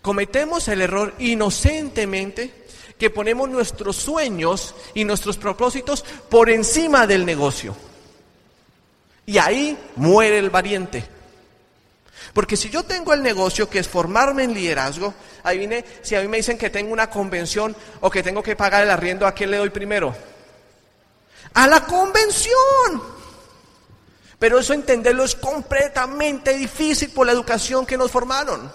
cometemos 0.02 0.67
el 0.67 0.82
error 0.82 1.13
inocentemente 1.20 2.65
que 2.98 3.12
ponemos 3.12 3.48
nuestros 3.48 3.98
sueños 3.98 4.74
y 4.96 5.04
nuestros 5.04 5.38
propósitos 5.38 6.04
por 6.30 6.50
encima 6.50 7.06
del 7.06 7.24
negocio. 7.24 7.76
Y 9.28 9.38
ahí 9.40 9.78
muere 9.98 10.40
el 10.40 10.50
valiente. 10.50 11.04
Porque 12.34 12.56
si 12.56 12.70
yo 12.70 12.84
tengo 12.84 13.13
el 13.13 13.22
negocio 13.22 13.70
que 13.70 13.80
es 13.80 13.88
formarme 13.88 14.46
en 14.46 14.54
liderazgo, 14.54 15.13
ahí 15.44 15.58
viene, 15.58 15.84
si 16.02 16.16
a 16.16 16.22
mí 16.22 16.30
me 16.30 16.38
dicen 16.38 16.58
que 16.58 16.70
tengo 16.70 16.94
una 16.94 17.10
convención 17.10 17.76
o 18.00 18.10
que 18.10 18.24
tengo 18.24 18.42
que 18.42 18.56
pagar 18.56 18.84
el 18.84 18.90
arriendo, 18.90 19.28
¿a 19.28 19.34
quién 19.34 19.52
le 19.52 19.58
doy 19.58 19.70
primero? 19.70 20.16
A 21.56 21.68
la 21.68 21.82
convención. 21.82 23.04
Pero 24.40 24.60
eso 24.60 24.74
entenderlo 24.74 25.26
es 25.26 25.36
completamente 25.36 26.56
difícil 26.56 27.10
por 27.10 27.26
la 27.26 27.34
educación 27.34 27.86
que 27.86 27.98
nos 27.98 28.10
formaron. 28.10 28.72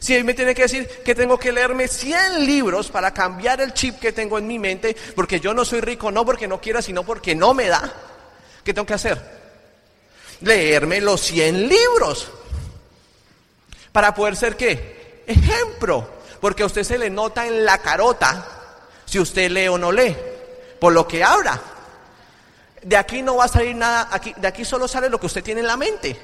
Si 0.00 0.12
a 0.12 0.18
mí 0.18 0.24
me 0.24 0.34
tiene 0.34 0.56
que 0.56 0.62
decir 0.62 0.88
que 1.04 1.14
tengo 1.14 1.38
que 1.38 1.52
leerme 1.52 1.86
100 1.86 2.44
libros 2.44 2.90
para 2.90 3.14
cambiar 3.14 3.60
el 3.60 3.72
chip 3.74 4.00
que 4.00 4.10
tengo 4.10 4.38
en 4.38 4.46
mi 4.48 4.58
mente, 4.58 4.96
porque 5.14 5.38
yo 5.38 5.54
no 5.54 5.64
soy 5.64 5.82
rico, 5.82 6.10
no 6.10 6.24
porque 6.24 6.48
no 6.48 6.60
quiera, 6.60 6.82
sino 6.82 7.04
porque 7.04 7.36
no 7.36 7.54
me 7.54 7.68
da, 7.68 7.92
¿qué 8.66 8.74
tengo 8.74 8.84
que 8.84 8.94
hacer? 8.94 9.18
Leerme 10.40 11.00
los 11.00 11.20
100 11.22 11.68
libros. 11.68 12.28
Para 13.92 14.12
poder 14.12 14.34
ser 14.34 14.56
qué? 14.56 15.22
Ejemplo. 15.26 16.06
Porque 16.40 16.64
a 16.64 16.66
usted 16.66 16.82
se 16.82 16.98
le 16.98 17.08
nota 17.08 17.46
en 17.46 17.64
la 17.64 17.78
carota 17.78 18.44
si 19.06 19.20
usted 19.20 19.50
lee 19.50 19.68
o 19.68 19.78
no 19.78 19.92
lee. 19.92 20.16
Por 20.80 20.92
lo 20.92 21.06
que 21.06 21.22
habla. 21.22 21.58
De 22.82 22.96
aquí 22.96 23.22
no 23.22 23.36
va 23.36 23.44
a 23.44 23.48
salir 23.48 23.74
nada, 23.76 24.10
de 24.36 24.48
aquí 24.48 24.64
solo 24.64 24.86
sale 24.86 25.08
lo 25.08 25.18
que 25.18 25.26
usted 25.26 25.44
tiene 25.44 25.60
en 25.60 25.66
la 25.68 25.76
mente. 25.76 26.16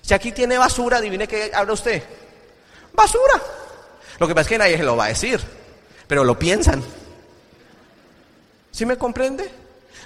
Si 0.00 0.14
aquí 0.14 0.32
tiene 0.32 0.56
basura, 0.56 0.96
adivine 0.96 1.28
qué 1.28 1.52
habla 1.54 1.74
usted. 1.74 2.02
Basura. 2.92 3.40
Lo 4.18 4.26
que 4.26 4.34
pasa 4.34 4.42
es 4.42 4.48
que 4.48 4.58
nadie 4.58 4.76
se 4.78 4.82
lo 4.82 4.96
va 4.96 5.04
a 5.04 5.08
decir, 5.08 5.40
pero 6.06 6.24
lo 6.24 6.38
piensan. 6.38 6.82
¿Sí 8.72 8.84
me 8.86 8.96
comprende? 8.96 9.50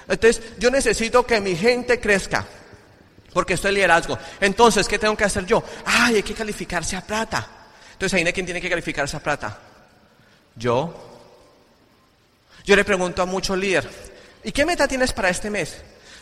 Entonces, 0.09 0.43
yo 0.59 0.71
necesito 0.71 1.27
que 1.27 1.41
mi 1.41 1.57
gente 1.57 2.01
crezca. 2.01 2.47
Porque 3.33 3.55
esto 3.55 3.69
es 3.69 3.75
liderazgo. 3.75 4.17
Entonces, 4.41 4.87
¿qué 4.87 4.99
tengo 4.99 5.17
que 5.17 5.25
hacer 5.25 5.45
yo? 5.45 5.63
Ay, 5.85 6.17
hay 6.17 6.23
que 6.23 6.35
calificarse 6.35 6.97
a 6.97 7.01
plata. 7.01 7.47
Entonces, 7.93 8.17
ahí 8.17 8.33
quién 8.33 8.47
tiene 8.47 8.61
que 8.61 8.71
calificarse 8.71 9.17
a 9.17 9.21
plata. 9.21 9.59
Yo. 10.55 10.95
Yo 12.65 12.77
le 12.77 12.85
pregunto 12.85 13.23
a 13.23 13.27
muchos 13.27 13.59
líderes, 13.59 13.91
¿y 14.43 14.53
qué 14.53 14.65
meta 14.65 14.89
tienes 14.89 15.13
para 15.13 15.29
este 15.29 15.51
mes? 15.51 15.77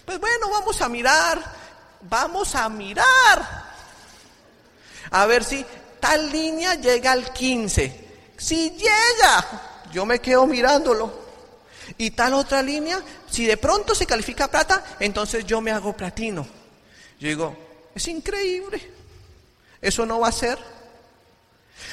Pues 0.04 0.18
bueno, 0.18 0.50
vamos 0.50 0.80
a 0.80 0.88
mirar, 0.88 1.40
vamos 2.02 2.54
a 2.56 2.68
mirar. 2.68 3.62
A 5.10 5.26
ver 5.26 5.44
si 5.44 5.64
tal 6.00 6.32
línea 6.32 6.74
llega 6.74 7.12
al 7.12 7.32
15. 7.32 8.08
Si 8.36 8.70
llega, 8.70 9.46
yo 9.92 10.04
me 10.04 10.18
quedo 10.18 10.46
mirándolo. 10.46 11.21
Y 11.98 12.12
tal 12.12 12.34
otra 12.34 12.62
línea, 12.62 13.00
si 13.30 13.46
de 13.46 13.56
pronto 13.56 13.94
se 13.94 14.06
califica 14.06 14.48
plata, 14.48 14.84
entonces 15.00 15.44
yo 15.44 15.60
me 15.60 15.70
hago 15.70 15.96
platino. 15.96 16.46
Yo 17.18 17.28
digo, 17.28 17.56
es 17.94 18.08
increíble. 18.08 18.90
Eso 19.80 20.06
no 20.06 20.20
va 20.20 20.28
a 20.28 20.32
ser. 20.32 20.58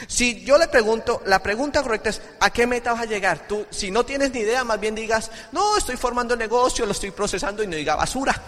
Si 0.08 0.44
yo 0.44 0.58
le 0.58 0.68
pregunto, 0.68 1.22
la 1.26 1.42
pregunta 1.42 1.82
correcta 1.82 2.10
es, 2.10 2.22
¿a 2.40 2.52
qué 2.52 2.68
meta 2.68 2.94
vas 2.94 3.02
a 3.02 3.06
llegar? 3.06 3.48
Tú, 3.48 3.66
si 3.70 3.92
no 3.92 4.06
tienes 4.06 4.32
ni 4.32 4.42
idea, 4.42 4.64
más 4.64 4.80
bien 4.80 4.96
digas, 4.96 5.32
no, 5.52 5.78
estoy 5.78 5.98
formando 5.98 6.36
negocio, 6.36 6.86
lo 6.86 6.92
estoy 6.92 7.12
procesando 7.12 7.64
y 7.64 7.68
no 7.68 7.76
diga 7.76 7.96
basura. 7.96 8.40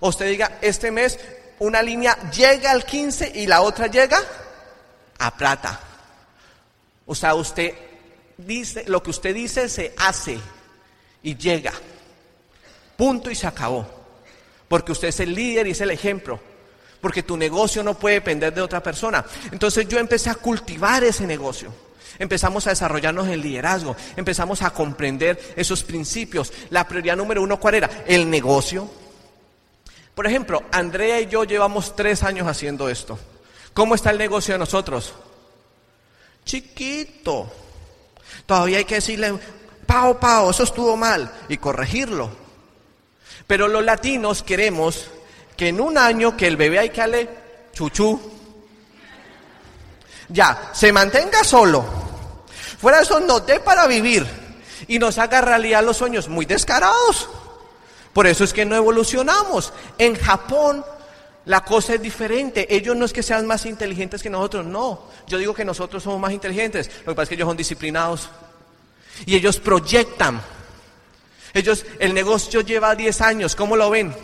O 0.00 0.10
usted 0.10 0.28
diga, 0.28 0.58
este 0.60 0.90
mes 0.90 1.18
una 1.60 1.82
línea 1.82 2.16
llega 2.30 2.70
al 2.70 2.84
15 2.84 3.32
y 3.34 3.46
la 3.46 3.62
otra 3.62 3.88
llega 3.88 4.18
a 5.18 5.36
plata. 5.36 5.80
O 7.06 7.14
sea, 7.14 7.34
usted 7.34 7.74
dice, 8.38 8.84
lo 8.86 9.02
que 9.02 9.10
usted 9.10 9.34
dice 9.34 9.68
se 9.68 9.94
hace 9.98 10.38
y 11.22 11.36
llega. 11.36 11.72
Punto 12.96 13.30
y 13.30 13.34
se 13.34 13.46
acabó 13.46 13.98
porque 14.68 14.92
usted 14.92 15.08
es 15.08 15.20
el 15.20 15.34
líder 15.34 15.66
y 15.66 15.70
es 15.70 15.80
el 15.80 15.90
ejemplo, 15.90 16.38
porque 17.00 17.22
tu 17.22 17.36
negocio 17.36 17.82
no 17.82 17.94
puede 17.94 18.16
depender 18.16 18.54
de 18.54 18.60
otra 18.60 18.82
persona. 18.82 19.24
Entonces 19.50 19.88
yo 19.88 19.98
empecé 19.98 20.30
a 20.30 20.34
cultivar 20.34 21.02
ese 21.02 21.26
negocio. 21.26 21.72
Empezamos 22.18 22.66
a 22.66 22.70
desarrollarnos 22.70 23.28
en 23.28 23.40
liderazgo, 23.40 23.96
empezamos 24.16 24.62
a 24.62 24.70
comprender 24.70 25.54
esos 25.56 25.84
principios. 25.84 26.52
La 26.70 26.86
prioridad 26.86 27.16
número 27.16 27.42
uno, 27.42 27.58
¿cuál 27.58 27.74
era? 27.74 28.04
El 28.06 28.28
negocio. 28.28 28.90
Por 30.14 30.26
ejemplo, 30.26 30.64
Andrea 30.72 31.20
y 31.20 31.26
yo 31.26 31.44
llevamos 31.44 31.94
tres 31.94 32.24
años 32.24 32.48
haciendo 32.48 32.88
esto. 32.88 33.18
¿Cómo 33.72 33.94
está 33.94 34.10
el 34.10 34.18
negocio 34.18 34.54
de 34.54 34.58
nosotros? 34.58 35.14
Chiquito. 36.44 37.52
Todavía 38.48 38.78
hay 38.78 38.86
que 38.86 38.94
decirle, 38.94 39.38
pao, 39.84 40.18
pao, 40.18 40.50
eso 40.50 40.62
estuvo 40.62 40.96
mal 40.96 41.30
y 41.50 41.58
corregirlo. 41.58 42.30
Pero 43.46 43.68
los 43.68 43.84
latinos 43.84 44.42
queremos 44.42 45.04
que 45.54 45.68
en 45.68 45.82
un 45.82 45.98
año 45.98 46.34
que 46.34 46.46
el 46.46 46.56
bebé 46.56 46.78
hay 46.78 46.88
que 46.88 47.02
darle 47.02 47.28
chuchú, 47.74 48.18
ya, 50.30 50.70
se 50.72 50.90
mantenga 50.94 51.44
solo. 51.44 51.84
Fuera 52.80 52.96
de 52.96 53.04
eso 53.04 53.20
nos 53.20 53.44
dé 53.44 53.60
para 53.60 53.86
vivir 53.86 54.26
y 54.86 54.98
nos 54.98 55.18
haga 55.18 55.42
realidad 55.42 55.84
los 55.84 55.98
sueños 55.98 56.26
muy 56.28 56.46
descarados. 56.46 57.28
Por 58.14 58.26
eso 58.26 58.44
es 58.44 58.54
que 58.54 58.64
no 58.64 58.76
evolucionamos. 58.76 59.74
En 59.98 60.18
Japón 60.18 60.82
la 61.48 61.64
cosa 61.64 61.94
es 61.94 62.02
diferente. 62.02 62.66
Ellos 62.68 62.94
no 62.94 63.06
es 63.06 63.12
que 63.12 63.22
sean 63.22 63.46
más 63.46 63.64
inteligentes 63.64 64.22
que 64.22 64.28
nosotros, 64.28 64.66
no. 64.66 65.04
Yo 65.26 65.38
digo 65.38 65.54
que 65.54 65.64
nosotros 65.64 66.02
somos 66.02 66.20
más 66.20 66.32
inteligentes. 66.32 66.90
Lo 67.06 67.12
que 67.12 67.16
pasa 67.16 67.22
es 67.22 67.28
que 67.30 67.34
ellos 67.36 67.48
son 67.48 67.56
disciplinados. 67.56 68.28
Y 69.24 69.34
ellos 69.34 69.58
proyectan. 69.58 70.42
Ellos, 71.54 71.86
el 72.00 72.12
negocio 72.12 72.60
lleva 72.60 72.94
10 72.94 73.20
años, 73.22 73.56
¿cómo 73.56 73.76
lo 73.76 73.88
ven? 73.88 74.14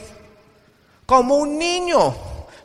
Como 1.06 1.36
un 1.36 1.58
niño. 1.58 2.14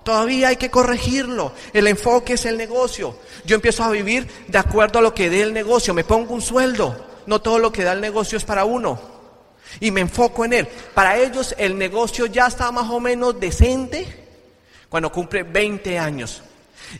Todavía 0.03 0.49
hay 0.49 0.57
que 0.57 0.69
corregirlo. 0.69 1.53
El 1.71 1.87
enfoque 1.87 2.33
es 2.33 2.43
el 2.43 2.57
negocio. 2.57 3.15
Yo 3.45 3.55
empiezo 3.55 3.85
a 3.85 3.91
vivir 3.91 4.27
de 4.49 4.57
acuerdo 4.57 4.99
a 4.99 5.01
lo 5.01 5.15
que 5.15 5.29
dé 5.29 5.41
el 5.41 5.53
negocio. 5.53 5.93
Me 5.93 6.03
pongo 6.03 6.33
un 6.33 6.41
sueldo. 6.41 7.07
No 7.27 7.39
todo 7.39 7.59
lo 7.59 7.71
que 7.71 7.85
da 7.85 7.93
el 7.93 8.01
negocio 8.01 8.37
es 8.37 8.43
para 8.43 8.65
uno. 8.65 8.99
Y 9.79 9.91
me 9.91 10.01
enfoco 10.01 10.43
en 10.43 10.51
él. 10.51 10.67
Para 10.93 11.17
ellos 11.17 11.55
el 11.57 11.77
negocio 11.77 12.25
ya 12.25 12.47
está 12.47 12.73
más 12.73 12.89
o 12.89 12.99
menos 12.99 13.39
decente 13.39 14.27
cuando 14.89 15.11
cumple 15.11 15.43
20 15.43 15.97
años. 15.97 16.41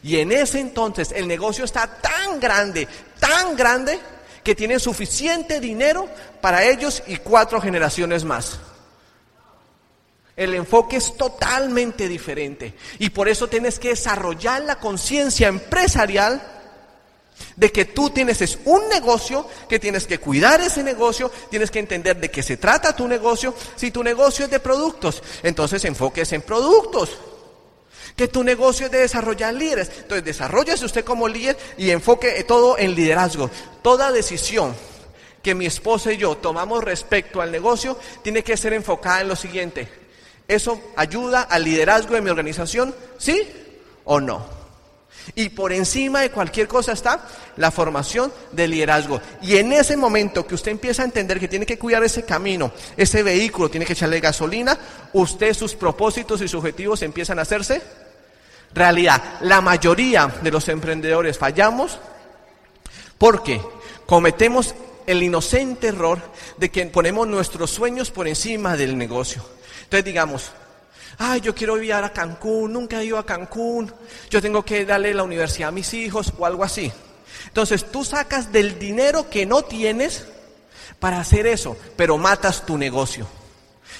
Y 0.03 0.19
en 0.19 0.31
ese 0.31 0.59
entonces 0.59 1.11
el 1.15 1.27
negocio 1.27 1.65
está 1.65 1.87
tan 1.87 2.39
grande, 2.39 2.87
tan 3.19 3.55
grande, 3.55 3.99
que 4.43 4.55
tienen 4.55 4.79
suficiente 4.79 5.59
dinero 5.59 6.07
para 6.41 6.63
ellos 6.63 7.03
y 7.07 7.17
cuatro 7.17 7.59
generaciones 7.59 8.23
más. 8.23 8.59
El 10.35 10.53
enfoque 10.53 10.97
es 10.97 11.17
totalmente 11.17 12.07
diferente. 12.07 12.73
Y 12.97 13.09
por 13.09 13.27
eso 13.27 13.47
tienes 13.47 13.77
que 13.77 13.89
desarrollar 13.89 14.61
la 14.61 14.79
conciencia 14.79 15.49
empresarial 15.49 16.41
de 17.55 17.71
que 17.71 17.85
tú 17.85 18.09
tienes 18.09 18.57
un 18.65 18.87
negocio, 18.87 19.45
que 19.67 19.79
tienes 19.79 20.07
que 20.07 20.17
cuidar 20.17 20.61
ese 20.61 20.81
negocio, 20.81 21.29
tienes 21.49 21.69
que 21.71 21.79
entender 21.79 22.17
de 22.19 22.31
qué 22.31 22.41
se 22.41 22.55
trata 22.55 22.95
tu 22.95 23.07
negocio. 23.07 23.53
Si 23.75 23.91
tu 23.91 24.01
negocio 24.01 24.45
es 24.45 24.51
de 24.51 24.61
productos, 24.61 25.21
entonces 25.43 25.83
enfoques 25.83 26.31
en 26.31 26.41
productos. 26.41 27.17
Que 28.19 28.27
tu 28.27 28.43
negocio 28.43 28.87
es 28.87 28.91
de 28.91 28.97
desarrollar 28.97 29.53
líderes. 29.53 29.89
Entonces 29.99 30.25
desarrollese 30.25 30.83
usted 30.83 31.05
como 31.05 31.29
líder 31.29 31.57
y 31.77 31.91
enfoque 31.91 32.43
todo 32.43 32.77
en 32.77 32.93
liderazgo. 32.93 33.49
Toda 33.81 34.11
decisión 34.11 34.75
que 35.41 35.55
mi 35.55 35.65
esposa 35.65 36.11
y 36.11 36.17
yo 36.17 36.35
tomamos 36.35 36.83
respecto 36.83 37.39
al 37.39 37.49
negocio 37.49 37.97
tiene 38.21 38.43
que 38.43 38.57
ser 38.57 38.73
enfocada 38.73 39.21
en 39.21 39.29
lo 39.29 39.37
siguiente. 39.37 39.87
¿Eso 40.49 40.81
ayuda 40.97 41.43
al 41.43 41.63
liderazgo 41.63 42.15
de 42.15 42.19
mi 42.19 42.29
organización? 42.29 42.93
¿Sí 43.17 43.41
o 44.03 44.19
no? 44.19 44.45
Y 45.35 45.47
por 45.47 45.71
encima 45.71 46.19
de 46.19 46.31
cualquier 46.31 46.67
cosa 46.67 46.91
está 46.91 47.25
la 47.55 47.71
formación 47.71 48.33
del 48.51 48.71
liderazgo. 48.71 49.21
Y 49.41 49.55
en 49.55 49.71
ese 49.71 49.95
momento 49.95 50.45
que 50.45 50.55
usted 50.55 50.71
empieza 50.71 51.03
a 51.03 51.05
entender 51.05 51.39
que 51.39 51.47
tiene 51.47 51.65
que 51.65 51.79
cuidar 51.79 52.03
ese 52.03 52.23
camino, 52.23 52.73
ese 52.97 53.23
vehículo, 53.23 53.69
tiene 53.69 53.85
que 53.85 53.93
echarle 53.93 54.19
gasolina, 54.19 54.77
usted 55.13 55.53
sus 55.53 55.73
propósitos 55.73 56.41
y 56.41 56.49
sus 56.49 56.59
objetivos 56.59 57.01
empiezan 57.01 57.39
a 57.39 57.43
hacerse 57.43 58.08
realidad. 58.73 59.21
La 59.41 59.61
mayoría 59.61 60.27
de 60.41 60.51
los 60.51 60.67
emprendedores 60.69 61.37
fallamos 61.37 61.99
porque 63.17 63.61
cometemos 64.05 64.75
el 65.05 65.23
inocente 65.23 65.87
error 65.87 66.19
de 66.57 66.69
que 66.69 66.85
ponemos 66.85 67.27
nuestros 67.27 67.71
sueños 67.71 68.11
por 68.11 68.27
encima 68.27 68.77
del 68.77 68.97
negocio. 68.97 69.43
Entonces 69.83 70.05
digamos, 70.05 70.51
ay, 71.17 71.41
yo 71.41 71.55
quiero 71.55 71.75
viajar 71.75 72.03
a 72.03 72.13
Cancún, 72.13 72.73
nunca 72.73 73.01
he 73.01 73.05
ido 73.05 73.17
a 73.17 73.25
Cancún, 73.25 73.91
yo 74.29 74.41
tengo 74.41 74.63
que 74.63 74.85
darle 74.85 75.13
la 75.13 75.23
universidad 75.23 75.69
a 75.69 75.71
mis 75.71 75.93
hijos 75.93 76.31
o 76.37 76.45
algo 76.45 76.63
así. 76.63 76.91
Entonces 77.47 77.91
tú 77.91 78.03
sacas 78.03 78.51
del 78.51 78.77
dinero 78.77 79.29
que 79.29 79.45
no 79.45 79.63
tienes 79.63 80.27
para 80.99 81.19
hacer 81.19 81.47
eso, 81.47 81.75
pero 81.95 82.17
matas 82.17 82.65
tu 82.65 82.77
negocio. 82.77 83.27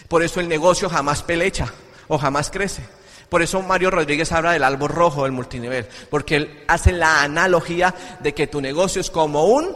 Por 0.08 0.23
eso 0.23 0.39
el 0.39 0.47
negocio 0.47 0.89
jamás 0.89 1.23
pelecha 1.23 1.73
o 2.08 2.17
jamás 2.17 2.49
crece. 2.49 2.84
Por 3.29 3.41
eso 3.41 3.61
Mario 3.61 3.91
Rodríguez 3.91 4.31
habla 4.31 4.53
del 4.53 4.63
árbol 4.63 4.89
rojo 4.89 5.23
del 5.23 5.31
multinivel, 5.31 5.87
porque 6.09 6.35
él 6.35 6.63
hace 6.67 6.91
la 6.91 7.21
analogía 7.21 7.93
de 8.19 8.33
que 8.33 8.47
tu 8.47 8.59
negocio 8.59 9.01
es 9.01 9.11
como 9.11 9.45
un 9.45 9.75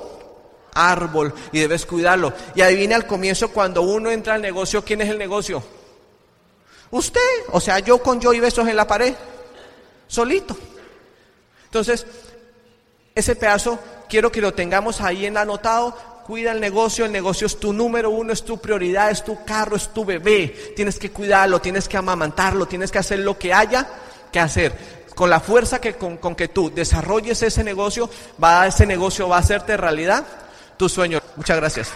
árbol 0.73 1.33
y 1.51 1.59
debes 1.59 1.85
cuidarlo. 1.85 2.33
Y 2.55 2.61
adivina 2.61 2.95
al 2.95 3.05
comienzo 3.05 3.49
cuando 3.49 3.83
uno 3.83 4.09
entra 4.09 4.33
al 4.33 4.41
negocio, 4.41 4.83
¿quién 4.83 5.01
es 5.01 5.09
el 5.09 5.19
negocio? 5.19 5.63
Usted, 6.91 7.21
o 7.51 7.59
sea, 7.59 7.79
yo 7.79 7.99
con 7.99 8.19
yo 8.19 8.33
y 8.33 8.39
besos 8.39 8.67
en 8.67 8.75
la 8.75 8.87
pared, 8.87 9.13
solito. 10.07 10.57
Entonces, 11.65 12.05
ese 13.15 13.35
pedazo 13.35 13.79
quiero 14.09 14.31
que 14.31 14.41
lo 14.41 14.53
tengamos 14.53 15.01
ahí 15.01 15.25
en 15.25 15.37
anotado. 15.37 15.95
Cuida 16.25 16.53
el 16.53 16.61
negocio, 16.61 17.05
el 17.05 17.11
negocio 17.11 17.47
es 17.47 17.59
tu 17.59 17.73
número 17.73 18.09
uno, 18.09 18.31
es 18.31 18.43
tu 18.43 18.57
prioridad, 18.57 19.11
es 19.11 19.23
tu 19.23 19.43
carro, 19.43 19.75
es 19.75 19.89
tu 19.89 20.05
bebé. 20.05 20.73
Tienes 20.75 20.97
que 20.97 21.11
cuidarlo, 21.11 21.59
tienes 21.59 21.87
que 21.87 21.97
amamantarlo, 21.97 22.65
tienes 22.65 22.91
que 22.91 22.99
hacer 22.99 23.19
lo 23.19 23.37
que 23.37 23.53
haya 23.53 23.87
que 24.31 24.39
hacer. 24.39 25.03
Con 25.15 25.29
la 25.29 25.39
fuerza 25.39 25.81
que 25.81 25.95
con, 25.95 26.17
con 26.17 26.35
que 26.35 26.47
tú 26.47 26.71
desarrolles 26.73 27.43
ese 27.43 27.63
negocio, 27.63 28.09
va, 28.41 28.65
ese 28.67 28.85
negocio 28.85 29.27
va 29.27 29.37
a 29.37 29.39
hacerte 29.39 29.75
realidad 29.75 30.25
tu 30.77 30.87
sueño. 30.87 31.19
Muchas 31.35 31.57
gracias. 31.57 31.93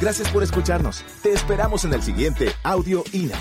Gracias 0.00 0.28
por 0.30 0.44
escucharnos. 0.44 1.04
Te 1.22 1.32
esperamos 1.32 1.84
en 1.84 1.92
el 1.92 2.02
siguiente 2.02 2.54
Audio 2.62 3.02
INA. 3.12 3.38